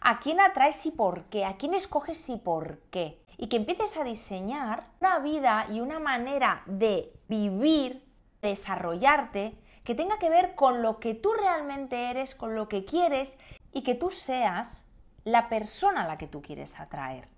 ¿A 0.00 0.18
quién 0.20 0.40
atraes 0.40 0.84
y 0.86 0.90
por 0.90 1.24
qué? 1.24 1.44
¿A 1.44 1.56
quién 1.56 1.72
escoges 1.72 2.28
y 2.28 2.36
por 2.36 2.78
qué? 2.90 3.18
Y 3.38 3.48
que 3.48 3.56
empieces 3.56 3.96
a 3.96 4.04
diseñar 4.04 4.84
una 5.00 5.18
vida 5.18 5.66
y 5.70 5.80
una 5.80 5.98
manera 5.98 6.62
de 6.66 7.12
vivir, 7.28 8.04
desarrollarte, 8.42 9.58
que 9.84 9.94
tenga 9.94 10.18
que 10.18 10.30
ver 10.30 10.54
con 10.54 10.82
lo 10.82 10.98
que 10.98 11.14
tú 11.14 11.32
realmente 11.32 12.10
eres, 12.10 12.34
con 12.34 12.54
lo 12.54 12.68
que 12.68 12.84
quieres 12.84 13.38
y 13.72 13.82
que 13.82 13.94
tú 13.94 14.10
seas 14.10 14.84
la 15.24 15.48
persona 15.48 16.02
a 16.02 16.06
la 16.06 16.18
que 16.18 16.26
tú 16.26 16.42
quieres 16.42 16.78
atraer. 16.80 17.28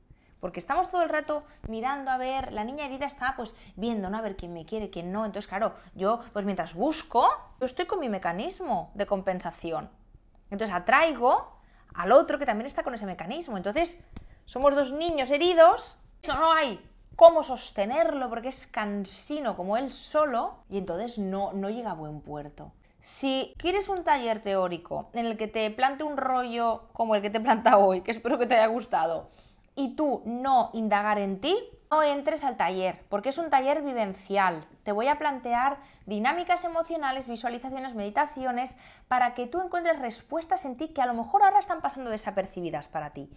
Porque 0.40 0.60
estamos 0.60 0.88
todo 0.88 1.02
el 1.02 1.08
rato 1.08 1.44
mirando 1.68 2.10
a 2.10 2.16
ver, 2.16 2.52
la 2.52 2.64
niña 2.64 2.84
herida 2.84 3.06
está 3.06 3.34
pues 3.36 3.56
viendo, 3.74 4.08
¿no? 4.08 4.18
A 4.18 4.22
ver 4.22 4.36
quién 4.36 4.52
me 4.52 4.64
quiere, 4.64 4.88
quién 4.88 5.10
no. 5.10 5.24
Entonces, 5.24 5.48
claro, 5.48 5.74
yo 5.94 6.20
pues 6.32 6.44
mientras 6.44 6.74
busco, 6.74 7.28
yo 7.58 7.66
estoy 7.66 7.86
con 7.86 7.98
mi 7.98 8.08
mecanismo 8.08 8.92
de 8.94 9.06
compensación. 9.06 9.90
Entonces 10.50 10.74
atraigo 10.74 11.58
al 11.94 12.12
otro 12.12 12.38
que 12.38 12.46
también 12.46 12.66
está 12.66 12.84
con 12.84 12.94
ese 12.94 13.06
mecanismo. 13.06 13.56
Entonces, 13.56 14.00
somos 14.48 14.74
dos 14.74 14.92
niños 14.92 15.30
heridos, 15.30 15.98
eso 16.22 16.34
no 16.34 16.50
hay 16.50 16.80
cómo 17.16 17.42
sostenerlo 17.42 18.30
porque 18.30 18.48
es 18.48 18.66
cansino 18.66 19.54
como 19.56 19.76
él 19.76 19.92
solo 19.92 20.64
y 20.70 20.78
entonces 20.78 21.18
no, 21.18 21.52
no 21.52 21.68
llega 21.68 21.90
a 21.90 21.94
buen 21.94 22.22
puerto. 22.22 22.72
Si 23.02 23.52
quieres 23.58 23.90
un 23.90 24.04
taller 24.04 24.40
teórico 24.40 25.10
en 25.12 25.26
el 25.26 25.36
que 25.36 25.48
te 25.48 25.70
plante 25.70 26.02
un 26.02 26.16
rollo 26.16 26.88
como 26.94 27.14
el 27.14 27.20
que 27.20 27.28
te 27.28 27.40
planta 27.40 27.76
hoy, 27.76 28.00
que 28.00 28.10
espero 28.10 28.38
que 28.38 28.46
te 28.46 28.54
haya 28.54 28.68
gustado, 28.68 29.28
y 29.76 29.96
tú 29.96 30.22
no 30.24 30.70
indagar 30.72 31.18
en 31.18 31.42
ti, 31.42 31.54
no 31.90 32.02
entres 32.02 32.42
al 32.42 32.56
taller, 32.56 33.04
porque 33.10 33.28
es 33.28 33.38
un 33.38 33.50
taller 33.50 33.82
vivencial. 33.82 34.66
Te 34.82 34.92
voy 34.92 35.08
a 35.08 35.18
plantear 35.18 35.76
dinámicas 36.06 36.64
emocionales, 36.64 37.28
visualizaciones, 37.28 37.94
meditaciones, 37.94 38.74
para 39.08 39.34
que 39.34 39.46
tú 39.46 39.60
encuentres 39.60 40.00
respuestas 40.00 40.64
en 40.64 40.78
ti 40.78 40.88
que 40.88 41.02
a 41.02 41.06
lo 41.06 41.14
mejor 41.14 41.42
ahora 41.42 41.58
están 41.58 41.82
pasando 41.82 42.08
desapercibidas 42.08 42.88
para 42.88 43.10
ti. 43.10 43.30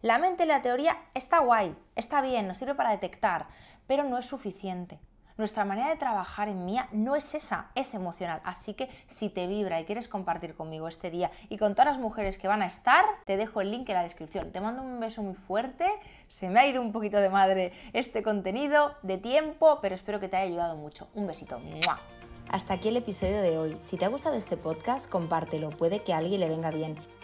La 0.00 0.18
mente 0.18 0.44
y 0.44 0.46
la 0.46 0.62
teoría 0.62 0.96
está 1.12 1.40
guay, 1.40 1.74
está 1.96 2.20
bien, 2.20 2.46
nos 2.46 2.58
sirve 2.58 2.76
para 2.76 2.90
detectar, 2.90 3.48
pero 3.88 4.04
no 4.04 4.16
es 4.16 4.26
suficiente. 4.26 5.00
Nuestra 5.36 5.64
manera 5.64 5.88
de 5.88 5.96
trabajar 5.96 6.48
en 6.48 6.64
mía 6.64 6.88
no 6.92 7.16
es 7.16 7.34
esa, 7.34 7.70
es 7.74 7.94
emocional. 7.94 8.40
Así 8.44 8.74
que 8.74 8.88
si 9.08 9.28
te 9.28 9.48
vibra 9.48 9.80
y 9.80 9.84
quieres 9.84 10.06
compartir 10.06 10.54
conmigo 10.54 10.86
este 10.86 11.10
día 11.10 11.32
y 11.48 11.58
con 11.58 11.74
todas 11.74 11.86
las 11.86 11.98
mujeres 11.98 12.38
que 12.38 12.46
van 12.46 12.62
a 12.62 12.66
estar, 12.66 13.04
te 13.24 13.36
dejo 13.36 13.60
el 13.60 13.72
link 13.72 13.88
en 13.88 13.96
la 13.96 14.02
descripción. 14.02 14.52
Te 14.52 14.60
mando 14.60 14.82
un 14.82 15.00
beso 15.00 15.22
muy 15.22 15.34
fuerte. 15.34 15.86
Se 16.28 16.48
me 16.48 16.60
ha 16.60 16.66
ido 16.66 16.80
un 16.80 16.92
poquito 16.92 17.18
de 17.18 17.28
madre 17.28 17.72
este 17.92 18.22
contenido 18.22 18.94
de 19.02 19.18
tiempo, 19.18 19.78
pero 19.80 19.96
espero 19.96 20.20
que 20.20 20.28
te 20.28 20.36
haya 20.36 20.46
ayudado 20.46 20.76
mucho. 20.76 21.08
Un 21.14 21.26
besito. 21.26 21.60
Hasta 22.50 22.74
aquí 22.74 22.88
el 22.88 22.96
episodio 22.96 23.40
de 23.40 23.58
hoy. 23.58 23.76
Si 23.80 23.96
te 23.96 24.04
ha 24.04 24.08
gustado 24.08 24.36
este 24.36 24.56
podcast, 24.56 25.08
compártelo, 25.08 25.70
puede 25.70 26.02
que 26.02 26.12
a 26.12 26.18
alguien 26.18 26.40
le 26.40 26.48
venga 26.48 26.70
bien. 26.70 26.96